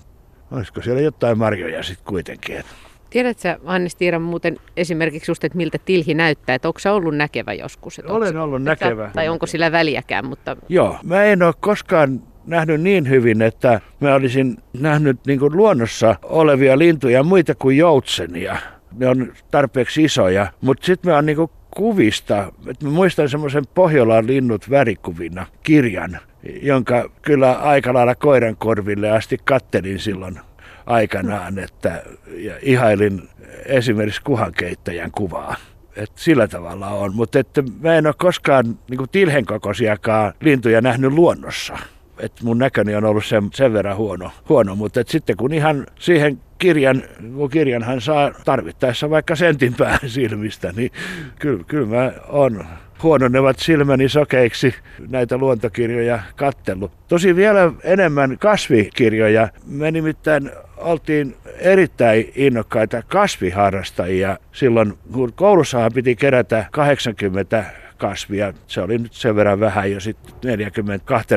olisiko 0.51 0.83
siellä 0.83 1.01
jotain 1.01 1.39
marjoja 1.39 1.83
sitten 1.83 2.07
kuitenkin. 2.07 2.65
Tiedätkö 3.11 3.59
Annis 3.65 3.97
Tiira 3.97 4.19
muuten 4.19 4.57
esimerkiksi 4.77 5.31
just, 5.31 5.45
että 5.45 5.57
miltä 5.57 5.79
tilhi 5.85 6.15
näyttää, 6.15 6.55
että 6.55 6.69
onko 6.69 6.81
se 6.81 6.91
ollut 6.91 7.17
näkevä 7.17 7.53
joskus? 7.53 7.99
Että 7.99 8.13
Olen 8.13 8.37
ollut 8.37 8.63
näkevä. 8.63 9.11
Tai 9.15 9.29
onko 9.29 9.47
sillä 9.47 9.73
väliäkään, 9.73 10.27
mutta... 10.27 10.57
Joo, 10.69 10.99
mä 11.05 11.25
en 11.25 11.43
ole 11.43 11.55
koskaan 11.61 12.23
nähnyt 12.47 12.81
niin 12.81 13.09
hyvin, 13.09 13.43
että 13.43 13.81
mä 14.01 14.15
olisin 14.15 14.57
nähnyt 14.73 15.19
niin 15.27 15.39
kuin 15.39 15.57
luonnossa 15.57 16.17
olevia 16.23 16.79
lintuja 16.79 17.23
muita 17.23 17.55
kuin 17.55 17.77
joutsenia. 17.77 18.57
Ne 18.97 19.09
on 19.09 19.33
tarpeeksi 19.51 20.05
isoja, 20.05 20.47
mutta 20.61 20.87
sitten 20.87 21.11
mä 21.11 21.17
oon 21.17 21.27
niin 21.27 21.37
kuvista, 21.75 22.53
mä 22.83 22.91
muistan 22.91 23.29
semmoisen 23.29 23.65
Pohjolan 23.75 24.27
linnut 24.27 24.71
värikuvina 24.71 25.47
kirjan, 25.63 26.19
jonka 26.63 27.11
kyllä 27.23 27.53
aika 27.53 27.95
lailla 27.95 28.15
koiran 28.15 28.57
korville 28.57 29.11
asti 29.11 29.39
kattelin 29.45 29.99
silloin 29.99 30.41
aikanaan, 30.87 31.59
että 31.59 32.03
ja 32.37 32.55
ihailin 32.63 33.29
esimerkiksi 33.67 34.23
kuhankeittäjän 34.23 35.11
kuvaa. 35.11 35.57
Et 35.97 36.11
sillä 36.15 36.49
tavalla 36.49 36.89
on, 36.89 37.15
mutta 37.15 37.39
että 37.39 37.63
mä 37.81 37.95
en 37.95 38.07
ole 38.07 38.15
koskaan 38.19 38.79
niin 38.91 39.09
tilhen 39.13 39.47
kokoisiakaan 39.47 40.33
lintuja 40.41 40.81
nähnyt 40.81 41.13
luonnossa. 41.13 41.79
Et 42.19 42.33
mun 42.43 42.59
näköni 42.59 42.95
on 42.95 43.05
ollut 43.05 43.25
sen, 43.25 43.51
sen 43.55 43.73
verran 43.73 43.97
huono, 43.97 44.31
huono 44.49 44.77
mutta 44.77 45.01
sitten 45.07 45.37
kun 45.37 45.53
ihan 45.53 45.87
siihen 45.99 46.41
kirjan, 46.65 47.03
kun 47.35 47.51
kirjanhan 47.51 48.01
saa 48.01 48.31
tarvittaessa 48.45 49.11
vaikka 49.11 49.37
sentin 49.37 49.75
päähän 49.75 50.11
silmistä, 50.11 50.73
niin 50.77 50.91
kyllä, 51.39 51.65
kyllä 51.67 51.87
mä 51.87 52.13
on 52.29 52.65
huononevat 53.03 53.59
silmäni 53.59 54.09
sokeiksi 54.09 54.75
näitä 55.09 55.37
luontokirjoja 55.39 56.23
kattellut. 56.37 56.93
Tosi 57.09 57.37
vielä 57.37 57.73
enemmän 57.83 58.39
kasvikirjoja. 58.39 59.49
Me 59.67 59.91
nimittäin 59.91 60.51
oltiin 60.77 61.37
erittäin 61.59 62.33
innokkaita 62.35 63.03
kasviharrastajia 63.03 64.39
silloin, 64.53 64.99
kun 65.13 65.33
koulussahan 65.33 65.93
piti 65.95 66.17
kerätä 66.17 66.65
80 66.71 67.65
kasvia. 67.99 68.53
Se 68.67 68.81
oli 68.81 68.99
nyt 68.99 69.13
sen 69.13 69.37
verran 69.37 69.61
vähän 69.61 69.93
jo 69.93 70.01
sitten 70.01 70.35
42 70.45 71.35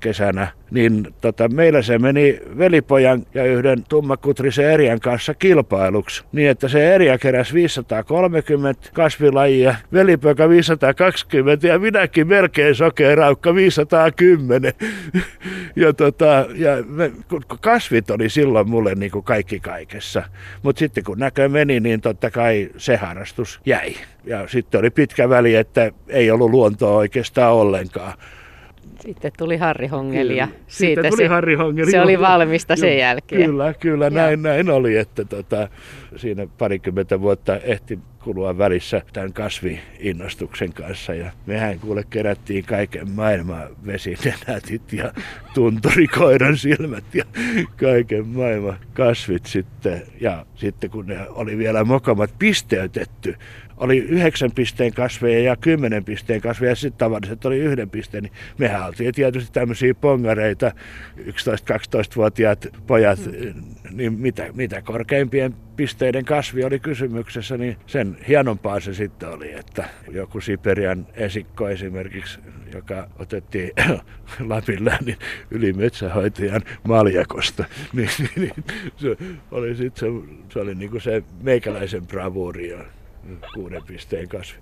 kesänä 0.00 0.48
niin 0.70 1.14
tota, 1.20 1.48
meillä 1.48 1.82
se 1.82 1.98
meni 1.98 2.40
velipojan 2.58 3.26
ja 3.34 3.44
yhden 3.44 3.84
tummakutrisen 3.88 4.70
Erian 4.70 5.00
kanssa 5.00 5.34
kilpailuksi, 5.34 6.24
niin 6.32 6.50
että 6.50 6.68
se 6.68 6.94
Eria 6.94 7.18
keräsi 7.18 7.54
530 7.54 8.90
kasvilajia, 8.92 9.74
velipoika 9.92 10.48
520 10.48 11.66
ja 11.66 11.78
minäkin 11.78 12.26
melkein 12.26 12.74
sokeraukka 12.74 13.54
510. 13.54 14.72
ja, 15.76 15.92
tota, 15.92 16.46
ja 16.54 16.70
me, 16.88 17.12
kasvit 17.60 18.10
oli 18.10 18.30
silloin 18.30 18.70
mulle 18.70 18.94
niin 18.94 19.10
kuin 19.10 19.24
kaikki 19.24 19.60
kaikessa, 19.60 20.22
mutta 20.62 20.78
sitten 20.78 21.04
kun 21.04 21.18
näkö 21.18 21.48
meni, 21.48 21.80
niin 21.80 22.00
totta 22.00 22.30
kai 22.30 22.68
se 22.76 22.96
harrastus 22.96 23.60
jäi. 23.66 23.94
Ja 24.24 24.48
sitten 24.48 24.80
oli 24.80 24.90
pitkä 24.90 25.28
väli, 25.28 25.54
että 25.54 25.90
ei 26.08 26.30
ollut 26.30 26.50
luontoa 26.50 26.96
oikeastaan 26.96 27.52
ollenkaan. 27.52 28.12
Sitten 29.06 29.32
tuli 29.38 29.56
Harri 29.56 29.86
Hongeli 29.86 30.36
ja 30.36 30.48
siitä 30.66 31.02
tuli 31.02 31.16
se, 31.16 31.26
Harri 31.26 31.54
Hongeli. 31.54 31.90
se 31.90 32.00
oli 32.00 32.20
valmista 32.20 32.72
joo, 32.72 32.76
sen 32.76 32.98
jälkeen. 32.98 33.50
Kyllä, 33.50 33.74
kyllä 33.74 34.10
näin, 34.10 34.42
näin 34.42 34.70
oli, 34.70 34.96
että 34.96 35.24
tota, 35.24 35.68
siinä 36.16 36.46
parikymmentä 36.58 37.20
vuotta 37.20 37.56
ehti 37.56 37.98
kulua 38.26 38.58
välissä 38.58 39.02
tämän 39.12 39.32
kasviinnostuksen 39.32 40.72
kanssa. 40.72 41.14
Ja 41.14 41.32
mehän 41.46 41.80
kuule 41.80 42.04
kerättiin 42.10 42.64
kaiken 42.64 43.10
maailman 43.10 43.68
vesinenätit 43.86 44.92
ja 44.92 45.12
tunturikoiran 45.54 46.56
silmät 46.56 47.04
ja 47.14 47.24
kaiken 47.80 48.26
maailman 48.26 48.76
kasvit 48.94 49.46
sitten. 49.46 50.02
Ja 50.20 50.46
sitten 50.54 50.90
kun 50.90 51.06
ne 51.06 51.18
oli 51.28 51.58
vielä 51.58 51.84
mokamat 51.84 52.30
pisteytetty, 52.38 53.36
oli 53.76 53.98
yhdeksän 53.98 54.52
pisteen 54.52 54.94
kasveja 54.94 55.40
ja 55.40 55.56
kymmenen 55.56 56.04
pisteen 56.04 56.40
kasveja 56.40 56.72
ja 56.72 56.76
sitten 56.76 56.98
tavalliset 56.98 57.44
oli 57.44 57.58
yhden 57.58 57.90
pisteen, 57.90 58.22
niin 58.22 58.32
mehän 58.58 58.86
oltiin 58.86 59.14
tietysti 59.14 59.52
tämmöisiä 59.52 59.94
pongareita, 59.94 60.72
11-12-vuotiaat 61.18 62.66
pojat, 62.86 63.18
mm. 63.26 63.64
niin 63.90 64.12
mitä, 64.12 64.46
mitä 64.54 64.82
korkeimpien 64.82 65.54
pisteiden 65.76 66.24
kasvi 66.24 66.64
oli 66.64 66.78
kysymyksessä, 66.78 67.56
niin 67.56 67.76
sen 67.86 68.16
hienompaa 68.28 68.80
se 68.80 68.94
sitten 68.94 69.28
oli, 69.28 69.52
että 69.52 69.84
joku 70.10 70.40
Siperian 70.40 71.06
esikko 71.14 71.68
esimerkiksi, 71.68 72.38
joka 72.74 73.08
otettiin 73.18 73.70
Lapilla 74.48 74.92
niin 75.04 75.18
yli 75.50 75.72
metsähoitajan 75.72 76.62
maljakosta, 76.88 77.64
niin, 77.92 78.08
niin, 78.18 78.30
niin 78.36 78.64
se 78.96 79.16
oli 79.50 79.76
sitten 79.76 80.12
se, 80.12 80.36
se 80.52 80.58
oli 80.58 80.74
niin 80.74 80.90
kuin 80.90 81.00
se 81.00 81.22
meikäläisen 81.42 82.06
bravuuri 82.06 82.68
kuuden 83.54 83.82
pisteen 83.86 84.28
kasvi. 84.28 84.58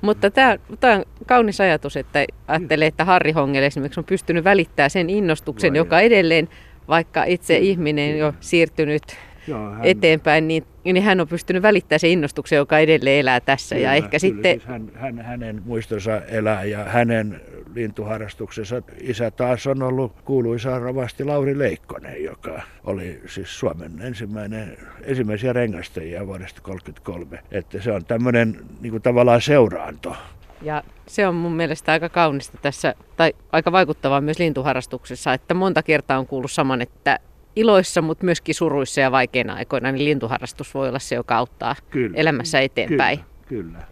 Mutta 0.00 0.30
tämä, 0.30 0.56
tämä 0.80 0.94
on 0.94 1.04
kaunis 1.26 1.60
ajatus, 1.60 1.96
että 1.96 2.26
ajattelee, 2.48 2.88
että 2.88 3.04
Harri 3.04 3.32
Hongel 3.32 3.62
esimerkiksi 3.62 4.00
on 4.00 4.04
pystynyt 4.04 4.44
välittämään 4.44 4.90
sen 4.90 5.10
innostuksen, 5.10 5.72
Vai 5.72 5.78
joka 5.78 6.00
edelleen, 6.00 6.48
vaikka 6.88 7.24
itse 7.24 7.58
ihminen 7.58 8.18
jo 8.18 8.34
siirtynyt 8.40 9.02
Joo, 9.48 9.70
hän... 9.70 9.84
eteenpäin, 9.84 10.48
niin, 10.48 10.64
niin 10.84 11.02
hän 11.02 11.20
on 11.20 11.28
pystynyt 11.28 11.62
välittämään 11.62 12.00
sen 12.00 12.10
innostuksen, 12.10 12.56
joka 12.56 12.78
edelleen 12.78 13.20
elää 13.20 13.40
tässä. 13.40 13.74
Kyllä, 13.74 13.88
ja 13.88 13.94
ehkä 13.94 14.08
kyllä, 14.08 14.18
sitten... 14.18 14.52
Siis 14.52 14.66
hän, 14.66 14.90
hän, 14.94 15.18
hänen 15.18 15.62
muistonsa 15.64 16.22
elää 16.24 16.64
ja 16.64 16.84
hänen 16.84 17.40
lintuharrastuksensa 17.74 18.82
isä 19.00 19.30
taas 19.30 19.66
on 19.66 19.82
ollut 19.82 20.12
kuuluisa 20.24 20.78
ravasti 20.78 21.24
Lauri 21.24 21.58
Leikkonen, 21.58 22.24
joka 22.24 22.62
oli 22.84 23.20
siis 23.26 23.58
Suomen 23.58 23.92
ensimmäinen, 24.00 24.76
ensimmäisiä 25.02 25.52
rengastajia 25.52 26.26
vuodesta 26.26 26.60
1933. 26.62 27.58
Että 27.58 27.82
se 27.82 27.92
on 27.92 28.04
tämmöinen 28.04 28.56
niin 28.80 28.90
kuin 28.90 29.02
tavallaan 29.02 29.40
seuraanto. 29.40 30.16
Ja 30.62 30.82
se 31.06 31.26
on 31.26 31.34
mun 31.34 31.52
mielestä 31.52 31.92
aika 31.92 32.08
kaunista 32.08 32.58
tässä, 32.62 32.94
tai 33.16 33.32
aika 33.52 33.72
vaikuttavaa 33.72 34.20
myös 34.20 34.38
lintuharrastuksessa, 34.38 35.32
että 35.32 35.54
monta 35.54 35.82
kertaa 35.82 36.18
on 36.18 36.26
kuullut 36.26 36.50
saman, 36.50 36.82
että 36.82 37.18
iloissa, 37.58 38.02
mutta 38.02 38.24
myöskin 38.24 38.54
suruissa 38.54 39.00
ja 39.00 39.12
vaikeina 39.12 39.54
aikoina, 39.54 39.92
niin 39.92 40.04
lintuharrastus 40.04 40.74
voi 40.74 40.88
olla 40.88 40.98
se, 40.98 41.14
joka 41.14 41.36
auttaa 41.36 41.76
kyllä, 41.90 42.16
elämässä 42.16 42.60
eteenpäin. 42.60 43.18
Kyllä, 43.18 43.62
kyllä. 43.62 43.84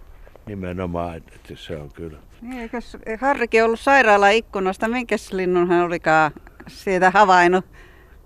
nimenomaan, 0.46 1.16
että 1.16 1.55
se 1.55 1.76
on 1.76 1.90
kyllä. 1.92 2.18
Niin, 2.42 2.61
eikös 2.61 2.96
Harrikin 3.20 3.64
ollut 3.64 3.81
sairaala 3.81 4.29
ikkunasta, 4.29 4.88
minkä 4.88 5.16
linnun 5.33 5.68
hän 5.68 5.85
olikaan 5.85 6.31
siitä 6.66 7.11
havainnut? 7.11 7.64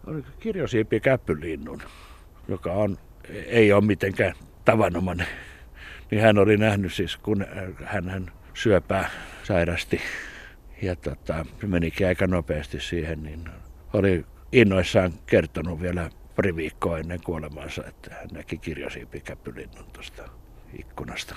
Oliko 0.07 0.29
kirjosiipi 0.41 1.01
käppylinnun, 1.01 1.83
joka 2.49 2.73
on, 2.73 2.99
ei 3.47 3.73
ole 3.73 3.85
mitenkään 3.85 4.35
tavanomainen. 4.65 5.27
Niin 6.11 6.23
hän 6.23 6.39
oli 6.39 6.57
nähnyt 6.57 6.93
siis, 6.93 7.17
kun 7.17 7.47
hän, 7.85 8.09
hän 8.09 8.33
syöpää 8.55 9.11
sairasti 9.43 10.01
ja 10.83 10.97
tota, 10.97 11.47
menikin 11.67 12.07
aika 12.07 12.27
nopeasti 12.27 12.81
siihen, 12.81 13.23
niin 13.23 13.45
oli 13.93 14.25
innoissaan 14.53 15.13
kertonut 15.27 15.81
vielä 15.81 16.11
pari 16.37 16.57
viikkoa 16.57 16.99
ennen 16.99 17.21
kuolemaansa, 17.25 17.85
että 17.87 18.15
hän 18.15 18.29
näki 18.33 18.59
kirjosiipikäpylinnun 18.59 19.85
tuosta 19.93 20.29
ikkunasta. 20.79 21.37